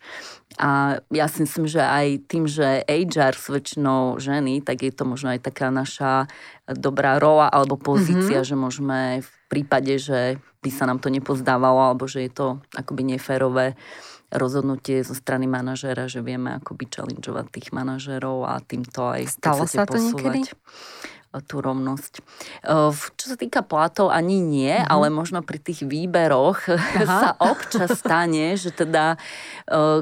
A 0.55 0.99
ja 1.11 1.27
si 1.27 1.43
myslím, 1.43 1.67
že 1.67 1.83
aj 1.83 2.07
tým, 2.31 2.47
že 2.47 2.83
HR 2.87 3.35
sú 3.35 3.55
väčšinou 3.55 4.19
ženy, 4.19 4.63
tak 4.63 4.83
je 4.83 4.91
to 4.91 5.03
možno 5.03 5.35
aj 5.35 5.43
taká 5.43 5.71
naša 5.71 6.31
dobrá 6.67 7.19
rola 7.19 7.51
alebo 7.51 7.75
pozícia, 7.75 8.43
uh-huh. 8.43 8.47
že 8.47 8.55
môžeme 8.55 9.19
v 9.19 9.31
prípade, 9.51 9.99
že 9.99 10.39
by 10.61 10.69
sa 10.71 10.87
nám 10.87 11.03
to 11.03 11.11
nepozdávalo 11.11 11.91
alebo 11.91 12.05
že 12.07 12.29
je 12.29 12.31
to 12.31 12.47
akoby 12.77 13.17
neférové, 13.17 13.75
rozhodnutie 14.31 15.03
zo 15.03 15.13
strany 15.13 15.45
manažéra, 15.45 16.07
že 16.07 16.23
vieme 16.23 16.57
akoby 16.57 16.87
challengeovať 16.87 17.45
tých 17.51 17.67
manažérov 17.75 18.47
a 18.47 18.63
týmto 18.63 19.11
aj 19.11 19.27
Stalo 19.27 19.67
sa 19.67 19.83
to 19.83 19.99
niekedy? 19.99 20.47
tú 21.39 21.63
rovnosť. 21.63 22.19
Čo 23.15 23.25
sa 23.31 23.37
týka 23.39 23.63
platov, 23.63 24.11
ani 24.11 24.43
nie, 24.43 24.75
mm-hmm. 24.75 24.91
ale 24.91 25.07
možno 25.07 25.39
pri 25.39 25.63
tých 25.63 25.87
výberoch 25.87 26.67
Aha. 26.75 27.07
sa 27.07 27.29
občas 27.39 28.03
stane, 28.03 28.59
že 28.59 28.75
teda 28.75 29.15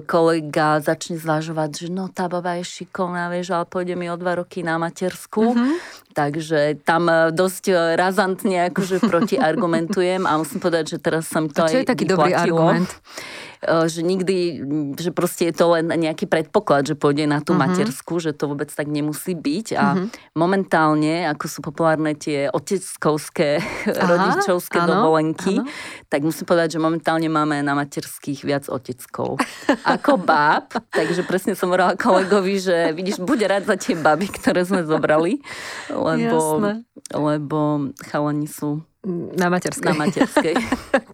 kolega 0.10 0.82
začne 0.82 1.22
zvažovať, 1.22 1.86
že 1.86 1.88
no 1.94 2.10
tá 2.10 2.26
baba 2.26 2.58
je 2.58 2.66
šikovná, 2.66 3.30
vieš, 3.30 3.54
ale 3.54 3.70
pôjde 3.70 3.94
mi 3.94 4.10
o 4.10 4.18
dva 4.18 4.42
roky 4.42 4.66
na 4.66 4.82
matersku. 4.82 5.54
Mm-hmm. 5.54 5.74
Takže 6.18 6.82
tam 6.82 7.06
dosť 7.30 7.94
razantne 7.94 8.74
akože 8.74 8.98
protiargumentujem 9.06 10.26
a 10.26 10.42
musím 10.42 10.58
povedať, 10.58 10.98
že 10.98 11.00
teraz 11.00 11.30
som 11.30 11.46
to 11.46 11.62
a 11.62 11.70
čo 11.70 11.78
aj 11.78 11.86
je 11.86 11.90
taký 11.94 12.06
vyplatilo. 12.10 12.26
dobrý 12.26 12.34
argument? 12.34 12.90
E, 13.60 13.92
že 13.92 14.00
nikdy, 14.00 14.64
že 14.96 15.12
proste 15.12 15.52
je 15.52 15.56
to 15.60 15.76
len 15.76 15.92
nejaký 15.92 16.32
predpoklad, 16.32 16.88
že 16.88 16.96
pôjde 16.96 17.28
na 17.28 17.44
tú 17.44 17.52
uh-huh. 17.52 17.68
matersku, 17.68 18.24
že 18.24 18.32
to 18.32 18.48
vôbec 18.48 18.72
tak 18.72 18.88
nemusí 18.88 19.36
byť 19.36 19.68
a 19.76 19.86
uh-huh. 19.96 20.08
momentálne, 20.40 21.28
ako 21.28 21.46
sú 21.52 21.60
populárne 21.60 22.16
tie 22.16 22.48
oteckovské, 22.48 23.60
Aha, 23.60 24.08
rodičovské 24.08 24.80
áno, 24.80 25.04
dovolenky, 25.04 25.60
áno. 25.60 25.68
tak 26.08 26.24
musím 26.24 26.48
povedať, 26.48 26.80
že 26.80 26.80
momentálne 26.80 27.28
máme 27.28 27.60
na 27.60 27.76
materských 27.76 28.48
viac 28.48 28.72
oteckov 28.72 29.36
ako 29.84 30.16
báb, 30.24 30.80
takže 30.96 31.28
presne 31.28 31.52
som 31.52 31.68
hovorila 31.68 32.00
kolegovi, 32.00 32.64
že 32.64 32.96
vidíš, 32.96 33.20
buď 33.20 33.40
rád 33.44 33.64
za 33.68 33.76
tie 33.76 34.00
baby, 34.00 34.32
ktoré 34.32 34.64
sme 34.64 34.88
zobrali, 34.88 35.44
lebo, 35.92 36.64
lebo 37.12 37.92
chalani 38.08 38.48
sú 38.48 38.88
na 39.36 39.48
materskej. 39.48 39.88
Na 39.88 39.96
materskej. 39.96 40.56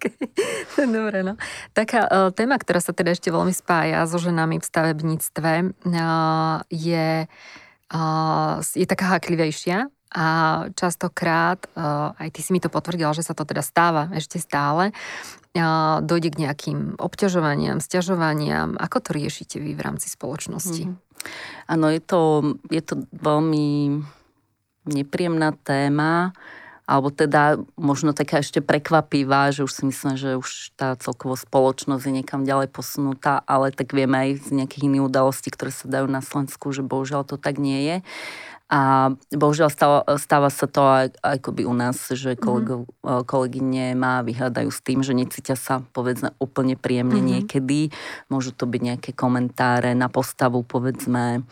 Dobre, 0.96 1.24
no. 1.24 1.34
Taká 1.72 2.06
uh, 2.06 2.30
téma, 2.32 2.60
ktorá 2.60 2.80
sa 2.80 2.92
teda 2.92 3.16
ešte 3.16 3.32
veľmi 3.32 3.52
spája 3.52 4.04
so 4.04 4.20
ženami 4.20 4.60
v 4.60 4.68
stavebníctve, 4.68 5.52
uh, 5.72 6.56
je, 6.68 7.26
uh, 7.92 8.54
je 8.62 8.86
taká 8.86 9.16
háklivejšia 9.16 9.88
a 10.16 10.26
častokrát, 10.78 11.66
aj 11.76 12.30
ty 12.30 12.40
si 12.40 12.54
mi 12.54 12.62
to 12.62 12.70
potvrdila, 12.70 13.12
že 13.12 13.26
sa 13.26 13.34
to 13.34 13.42
teda 13.42 13.60
stáva 13.60 14.08
ešte 14.14 14.38
stále, 14.38 14.94
dojde 16.00 16.32
k 16.32 16.40
nejakým 16.46 16.96
obťažovaniam, 16.96 17.82
stiažovaniam. 17.82 18.80
Ako 18.80 19.02
to 19.02 19.12
riešite 19.12 19.60
vy 19.60 19.74
v 19.76 19.82
rámci 19.82 20.08
spoločnosti? 20.08 20.88
Áno, 21.68 21.86
mm. 21.90 21.92
je, 21.92 22.00
to, 22.06 22.20
je 22.70 22.82
to 22.86 22.94
veľmi 23.12 24.00
nepríjemná 24.88 25.52
téma 25.66 26.32
alebo 26.86 27.10
teda 27.10 27.58
možno 27.74 28.14
taká 28.14 28.38
ešte 28.38 28.62
prekvapivá, 28.62 29.50
že 29.50 29.66
už 29.66 29.72
si 29.74 29.82
myslím, 29.90 30.14
že 30.14 30.38
už 30.38 30.70
tá 30.78 30.94
celkovo 30.94 31.34
spoločnosť 31.34 32.06
je 32.06 32.16
niekam 32.22 32.46
ďalej 32.46 32.70
posunutá, 32.70 33.42
ale 33.42 33.74
tak 33.74 33.90
vieme 33.90 34.14
aj 34.14 34.30
z 34.46 34.62
nejakých 34.62 34.86
iných 34.86 35.06
udalostí, 35.10 35.50
ktoré 35.50 35.74
sa 35.74 35.90
dajú 35.90 36.06
na 36.06 36.22
Slovensku, 36.22 36.70
že 36.70 36.86
bohužiaľ 36.86 37.26
to 37.26 37.42
tak 37.42 37.58
nie 37.58 37.82
je. 37.82 37.96
A 38.66 39.14
bohužiaľ 39.30 39.70
stáva, 39.70 39.98
stáva 40.18 40.50
sa 40.50 40.66
to 40.66 40.82
aj 40.82 41.14
akoby 41.22 41.62
u 41.66 41.74
nás, 41.74 42.02
že 42.10 42.34
mhm. 42.34 42.40
kolegov, 42.42 42.80
mm-hmm. 42.86 43.22
kolegyne 43.26 43.86
má 43.98 44.22
vyhľadajú 44.22 44.70
s 44.70 44.80
tým, 44.82 45.02
že 45.02 45.14
necítia 45.14 45.58
sa 45.58 45.82
povedzme 45.90 46.34
úplne 46.38 46.78
príjemne 46.78 47.18
mm-hmm. 47.18 47.34
niekedy. 47.42 47.94
Môžu 48.30 48.54
to 48.54 48.66
byť 48.66 48.80
nejaké 48.82 49.10
komentáre 49.14 49.94
na 49.94 50.06
postavu 50.06 50.62
povedzme 50.66 51.46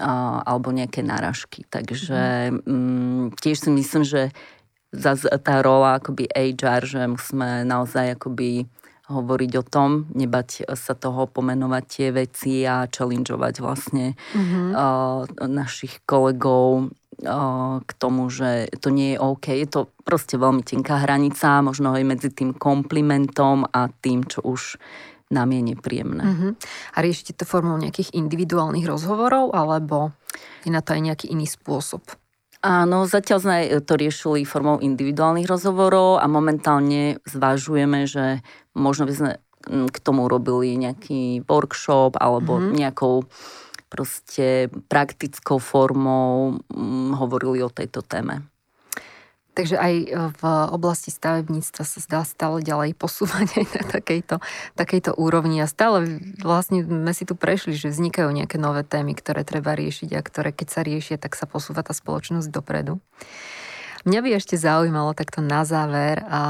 alebo 0.00 0.74
nejaké 0.74 1.06
náražky. 1.06 1.62
Takže 1.70 2.50
mm, 2.66 3.38
tiež 3.38 3.68
si 3.68 3.70
myslím, 3.70 4.02
že 4.02 4.34
tá 5.42 5.54
rola 5.60 5.98
akoby 5.98 6.30
HR, 6.30 6.82
že 6.86 7.00
musíme 7.10 7.66
naozaj 7.66 8.18
akoby 8.18 8.70
hovoriť 9.04 9.52
o 9.60 9.64
tom, 9.64 10.08
nebať 10.16 10.64
sa 10.72 10.96
toho, 10.96 11.28
pomenovať 11.28 11.84
tie 11.84 12.08
veci 12.08 12.64
a 12.64 12.88
challengeovať 12.88 13.54
vlastne 13.60 14.16
mm-hmm. 14.16 14.66
uh, 14.72 15.28
našich 15.44 16.00
kolegov 16.08 16.88
uh, 16.88 17.84
k 17.84 17.90
tomu, 18.00 18.32
že 18.32 18.72
to 18.80 18.88
nie 18.88 19.12
je 19.12 19.18
OK. 19.20 19.52
Je 19.52 19.68
to 19.68 19.92
proste 20.08 20.40
veľmi 20.40 20.64
tenká 20.64 21.04
hranica, 21.04 21.60
možno 21.60 21.92
aj 21.92 22.04
medzi 22.04 22.32
tým 22.32 22.56
komplimentom 22.56 23.68
a 23.68 23.92
tým, 23.92 24.24
čo 24.24 24.40
už 24.40 24.80
nám 25.28 25.52
je 25.52 25.60
nepríjemné. 25.74 26.24
Mm-hmm. 26.24 26.52
A 26.96 26.98
riešite 27.04 27.36
to 27.36 27.44
formou 27.44 27.76
nejakých 27.76 28.16
individuálnych 28.16 28.88
rozhovorov, 28.88 29.52
alebo 29.52 30.16
je 30.64 30.72
na 30.72 30.80
to 30.80 30.96
aj 30.96 31.12
nejaký 31.12 31.26
iný 31.28 31.44
spôsob? 31.44 32.00
Áno, 32.64 33.04
zatiaľ 33.04 33.38
sme 33.44 33.56
to 33.84 34.00
riešili 34.00 34.48
formou 34.48 34.80
individuálnych 34.80 35.44
rozhovorov 35.44 36.16
a 36.16 36.24
momentálne 36.24 37.20
zvažujeme, 37.28 38.08
že 38.08 38.40
možno 38.72 39.04
by 39.04 39.12
sme 39.12 39.30
k 39.68 39.96
tomu 40.00 40.32
robili 40.32 40.72
nejaký 40.80 41.44
workshop 41.44 42.16
alebo 42.16 42.56
mm-hmm. 42.56 42.72
nejakou 42.72 43.28
proste 43.92 44.72
praktickou 44.88 45.60
formou 45.60 46.56
hovorili 47.20 47.60
o 47.60 47.68
tejto 47.68 48.00
téme. 48.00 48.53
Takže 49.54 49.78
aj 49.78 49.94
e, 49.94 50.06
v 50.34 50.42
oblasti 50.74 51.14
stavebníctva 51.14 51.82
sa 51.86 51.98
zdá 52.02 52.20
stále 52.26 52.58
ďalej 52.60 52.98
posúvať 52.98 53.62
aj 53.62 53.66
na 53.70 53.82
takejto, 53.86 54.36
takejto 54.74 55.10
úrovni 55.14 55.62
a 55.62 55.70
stále 55.70 56.18
vlastne 56.42 56.82
sme 56.82 57.14
si 57.14 57.22
tu 57.22 57.38
prešli, 57.38 57.78
že 57.78 57.94
vznikajú 57.94 58.28
nejaké 58.34 58.58
nové 58.58 58.82
témy, 58.82 59.14
ktoré 59.14 59.46
treba 59.46 59.78
riešiť 59.78 60.10
a 60.12 60.20
ktoré 60.20 60.50
keď 60.50 60.68
sa 60.68 60.80
riešia, 60.82 61.16
tak 61.22 61.38
sa 61.38 61.46
posúva 61.46 61.86
tá 61.86 61.94
spoločnosť 61.94 62.50
dopredu. 62.50 62.98
Mňa 64.04 64.20
by 64.20 64.30
ešte 64.36 64.60
zaujímalo 64.60 65.16
takto 65.16 65.40
na 65.40 65.64
záver, 65.64 66.20
a 66.28 66.42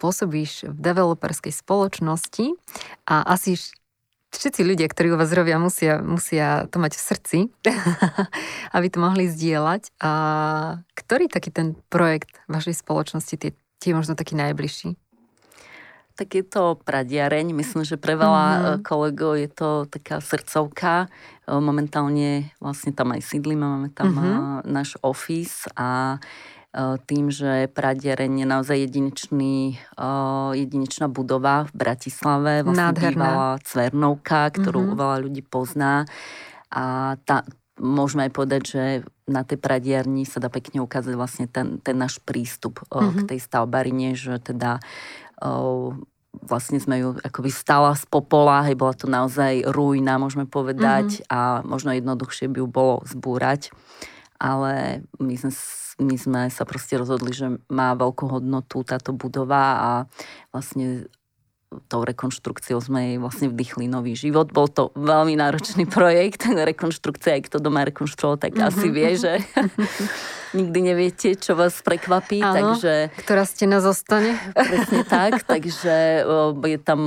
pôsobíš 0.00 0.64
v 0.72 0.78
developerskej 0.80 1.52
spoločnosti 1.52 2.56
a 3.04 3.20
asi 3.36 3.60
všetci 4.34 4.62
ľudia, 4.66 4.86
ktorí 4.90 5.14
u 5.14 5.18
vás 5.18 5.30
robia, 5.32 5.56
musia, 5.58 6.02
musia 6.02 6.66
to 6.70 6.82
mať 6.82 6.98
v 6.98 7.02
srdci, 7.02 7.38
aby 8.76 8.86
to 8.90 8.98
mohli 8.98 9.30
zdieľať. 9.30 9.94
A 10.02 10.12
ktorý 10.94 11.30
taký 11.30 11.50
ten 11.54 11.78
projekt 11.88 12.38
vašej 12.50 12.82
spoločnosti 12.82 13.34
tie, 13.38 13.50
tie 13.78 13.92
možno 13.94 14.18
taký 14.18 14.34
najbližší? 14.34 14.98
Tak 16.16 16.32
je 16.32 16.44
to 16.48 16.80
pradiareň. 16.80 17.52
Myslím, 17.52 17.84
že 17.84 18.00
pre 18.00 18.16
veľa 18.16 18.46
mm-hmm. 18.48 18.78
kolegov 18.88 19.36
je 19.36 19.52
to 19.52 19.84
taká 19.84 20.24
srdcovka. 20.24 21.12
E, 21.44 21.52
momentálne 21.60 22.56
vlastne 22.56 22.96
tam 22.96 23.12
aj 23.12 23.20
sídlime, 23.20 23.60
máme 23.68 23.92
tam 23.92 24.16
mm-hmm. 24.16 24.64
náš 24.64 24.96
office 25.04 25.68
a 25.76 26.16
tým, 27.08 27.32
že 27.32 27.72
Pradiareň 27.72 28.44
je 28.44 28.46
naozaj 28.46 28.76
jedinečný, 28.84 29.80
e, 29.96 30.06
jedinečná 30.60 31.08
budova 31.08 31.64
v 31.70 31.72
Bratislave, 31.72 32.60
vlastne 32.60 32.92
Nádherná. 32.92 33.10
bývalá 33.16 33.50
Cvernovka, 33.64 34.52
ktorú 34.52 34.80
mm-hmm. 34.84 35.00
veľa 35.00 35.16
ľudí 35.24 35.42
pozná. 35.46 36.04
A 36.68 37.16
tá, 37.24 37.48
môžeme 37.80 38.28
aj 38.28 38.32
povedať, 38.36 38.62
že 38.68 38.82
na 39.24 39.40
tej 39.42 39.56
pradiarni 39.56 40.28
sa 40.28 40.36
dá 40.36 40.52
pekne 40.52 40.84
ukázať 40.84 41.14
vlastne 41.16 41.46
ten, 41.48 41.80
ten 41.80 41.96
náš 41.96 42.20
prístup 42.20 42.84
mm-hmm. 42.92 43.24
k 43.24 43.28
tej 43.34 43.38
stavbarine, 43.40 44.12
že 44.12 44.36
teda 44.36 44.78
vlastne 46.44 46.76
sme 46.76 47.00
ju 47.00 47.08
akoby 47.24 47.48
stala 47.48 47.96
z 47.96 48.04
popola, 48.08 48.64
hej, 48.68 48.76
bola 48.76 48.92
to 48.92 49.08
naozaj 49.08 49.64
rujna, 49.72 50.20
môžeme 50.20 50.44
povedať, 50.44 51.24
mm-hmm. 51.24 51.32
a 51.32 51.64
možno 51.64 51.96
jednoduchšie 51.96 52.52
by 52.52 52.60
ju 52.60 52.68
bolo 52.68 53.00
zbúrať. 53.08 53.72
Ale 54.36 55.00
my 55.16 55.34
sme 55.40 55.48
my 55.96 56.16
sme 56.20 56.40
sa 56.52 56.68
proste 56.68 57.00
rozhodli, 57.00 57.32
že 57.32 57.56
má 57.72 57.96
veľkú 57.96 58.28
hodnotu 58.28 58.84
táto 58.84 59.16
budova 59.16 59.64
a 59.80 59.90
vlastne 60.52 61.08
tou 61.86 62.02
rekonštrukciou 62.02 62.80
sme 62.80 63.14
jej 63.14 63.18
vlastne 63.20 63.52
vdychli 63.52 63.86
nový 63.86 64.16
život. 64.16 64.48
Bol 64.50 64.68
to 64.72 64.90
veľmi 64.96 65.36
náročný 65.36 65.84
projekt, 65.84 66.48
rekonštrukcia, 66.48 67.36
aj 67.36 67.42
kto 67.52 67.56
doma 67.60 67.84
rekonštruoval, 67.86 68.40
tak 68.40 68.56
mm-hmm. 68.56 68.68
asi 68.68 68.86
vie, 68.88 69.10
že 69.16 69.32
nikdy 70.58 70.78
neviete, 70.92 71.28
čo 71.36 71.52
vás 71.52 71.80
prekvapí. 71.84 72.40
Áno, 72.40 72.76
takže, 72.76 73.12
ktorá 73.20 73.44
stena 73.44 73.84
zostane. 73.84 74.38
Presne 74.56 75.02
tak, 75.04 75.42
takže 75.52 76.24
je 76.64 76.78
tam, 76.80 77.00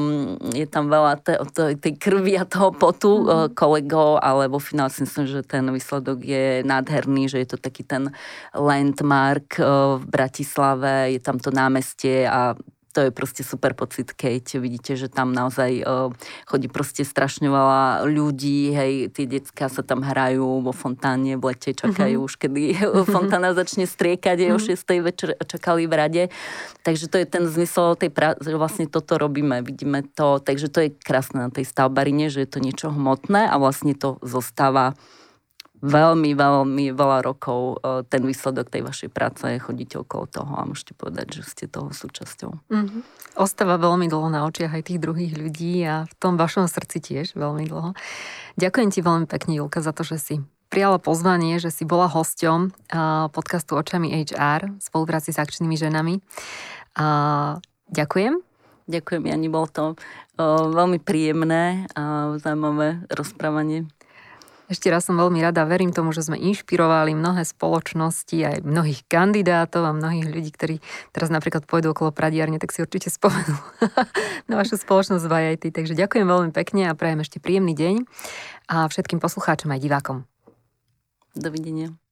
je 0.54 0.68
tam 0.70 0.86
veľa 0.88 1.14
te, 1.22 1.34
tej 1.82 1.94
krvi 1.98 2.38
a 2.38 2.46
toho 2.46 2.70
potu 2.70 3.26
mm-hmm. 3.26 3.58
kolegov, 3.58 4.22
ale 4.22 4.46
vo 4.46 4.62
finále 4.62 4.94
si 4.94 5.04
myslím, 5.06 5.26
že 5.26 5.42
ten 5.42 5.66
výsledok 5.70 6.22
je 6.22 6.62
nádherný, 6.62 7.32
že 7.32 7.42
je 7.42 7.48
to 7.50 7.58
taký 7.58 7.82
ten 7.82 8.14
landmark 8.54 9.58
v 10.00 10.04
Bratislave, 10.06 11.14
je 11.16 11.20
tam 11.22 11.42
to 11.42 11.50
námestie 11.50 12.30
a 12.30 12.54
to 12.90 13.06
je 13.08 13.12
proste 13.14 13.46
super 13.46 13.78
pocit, 13.78 14.12
keď 14.18 14.58
vidíte, 14.58 14.98
že 14.98 15.08
tam 15.08 15.30
naozaj 15.30 15.86
uh, 15.86 16.10
chodí 16.50 16.66
proste 16.66 17.06
strašne 17.06 17.46
veľa 17.46 18.10
ľudí, 18.10 18.74
hej, 18.74 19.14
tie 19.14 19.30
decka 19.30 19.70
sa 19.70 19.86
tam 19.86 20.02
hrajú 20.02 20.66
vo 20.66 20.74
fontáne, 20.74 21.38
v 21.38 21.54
lete 21.54 21.78
čakajú 21.78 22.18
mm-hmm. 22.18 22.28
už, 22.28 22.34
kedy 22.42 22.62
fontána 23.14 23.54
začne 23.54 23.86
striekať, 23.86 24.50
mm-hmm. 24.50 24.58
o 24.58 24.58
6. 24.58 24.74
Mhm. 24.74 25.02
večer 25.06 25.30
čakali 25.46 25.86
v 25.86 25.94
rade. 25.94 26.24
Takže 26.82 27.06
to 27.12 27.22
je 27.22 27.28
ten 27.30 27.46
zmysel 27.46 27.94
tej 27.94 28.10
práce, 28.10 28.42
že 28.42 28.58
vlastne 28.58 28.90
toto 28.90 29.22
robíme, 29.22 29.62
vidíme 29.62 30.02
to, 30.18 30.42
takže 30.42 30.68
to 30.74 30.80
je 30.88 30.90
krásne 30.90 31.46
na 31.46 31.50
tej 31.54 31.70
stavbarine, 31.70 32.34
že 32.34 32.46
je 32.46 32.50
to 32.50 32.60
niečo 32.60 32.90
hmotné 32.90 33.46
a 33.46 33.56
vlastne 33.62 33.94
to 33.94 34.18
zostáva 34.26 34.98
veľmi, 35.80 36.32
veľmi 36.36 36.86
veľa 36.92 37.20
rokov 37.24 37.80
e, 37.80 38.04
ten 38.08 38.22
výsledok 38.24 38.68
tej 38.68 38.84
vašej 38.84 39.10
práce 39.12 39.46
chodíte 39.60 40.00
okolo 40.00 40.28
toho 40.28 40.52
a 40.60 40.68
môžete 40.68 40.94
povedať, 40.96 41.40
že 41.40 41.44
ste 41.48 41.66
toho 41.72 41.92
súčasťou. 41.96 42.52
Mm-hmm. 42.70 43.02
Ostáva 43.40 43.80
veľmi 43.80 44.12
dlho 44.12 44.28
na 44.28 44.44
očiach 44.44 44.76
aj 44.76 44.92
tých 44.92 45.00
druhých 45.00 45.34
ľudí 45.36 45.84
a 45.88 46.04
v 46.08 46.14
tom 46.20 46.36
vašom 46.36 46.68
srdci 46.68 47.00
tiež 47.00 47.40
veľmi 47.40 47.68
dlho. 47.68 47.96
Ďakujem 48.60 48.90
ti 48.92 49.00
veľmi 49.00 49.26
pekne, 49.26 49.60
Julka, 49.60 49.80
za 49.80 49.96
to, 49.96 50.04
že 50.04 50.18
si 50.20 50.36
prijala 50.70 51.02
pozvanie, 51.02 51.58
že 51.58 51.74
si 51.74 51.88
bola 51.88 52.12
hosťom 52.12 52.60
e, 52.68 52.70
podcastu 53.32 53.80
Očami 53.80 54.12
HR 54.12 54.78
v 54.78 54.82
spolupráci 54.84 55.32
s 55.32 55.40
akčnými 55.40 55.80
ženami. 55.80 56.22
Ďakujem. 57.90 58.34
Ďakujem, 58.90 59.24
Jani, 59.30 59.48
bolo 59.54 59.68
to 59.70 59.86
e, 59.94 59.96
veľmi 60.74 60.98
príjemné 60.98 61.86
a 61.94 62.34
zaujímavé 62.42 63.06
rozprávanie. 63.14 63.86
Ešte 64.70 64.94
raz 64.94 65.10
som 65.10 65.18
veľmi 65.18 65.42
rada, 65.42 65.66
verím 65.66 65.90
tomu, 65.90 66.14
že 66.14 66.22
sme 66.22 66.38
inšpirovali 66.38 67.18
mnohé 67.18 67.42
spoločnosti, 67.42 68.38
aj 68.38 68.58
mnohých 68.62 69.02
kandidátov 69.10 69.82
a 69.82 69.98
mnohých 69.98 70.30
ľudí, 70.30 70.54
ktorí 70.54 70.76
teraz 71.10 71.34
napríklad 71.34 71.66
pôjdu 71.66 71.90
okolo 71.90 72.14
pradiarne, 72.14 72.62
tak 72.62 72.70
si 72.70 72.86
určite 72.86 73.10
spomenú 73.10 73.58
na 74.50 74.54
vašu 74.62 74.78
spoločnosť 74.78 75.26
v 75.26 75.34
IIT. 75.34 75.74
Takže 75.74 75.98
ďakujem 75.98 76.30
veľmi 76.30 76.52
pekne 76.54 76.86
a 76.86 76.94
prajem 76.94 77.26
ešte 77.26 77.42
príjemný 77.42 77.74
deň 77.74 77.96
a 78.70 78.86
všetkým 78.86 79.18
poslucháčom 79.18 79.74
aj 79.74 79.82
divákom. 79.82 80.18
Dovidenia. 81.34 82.09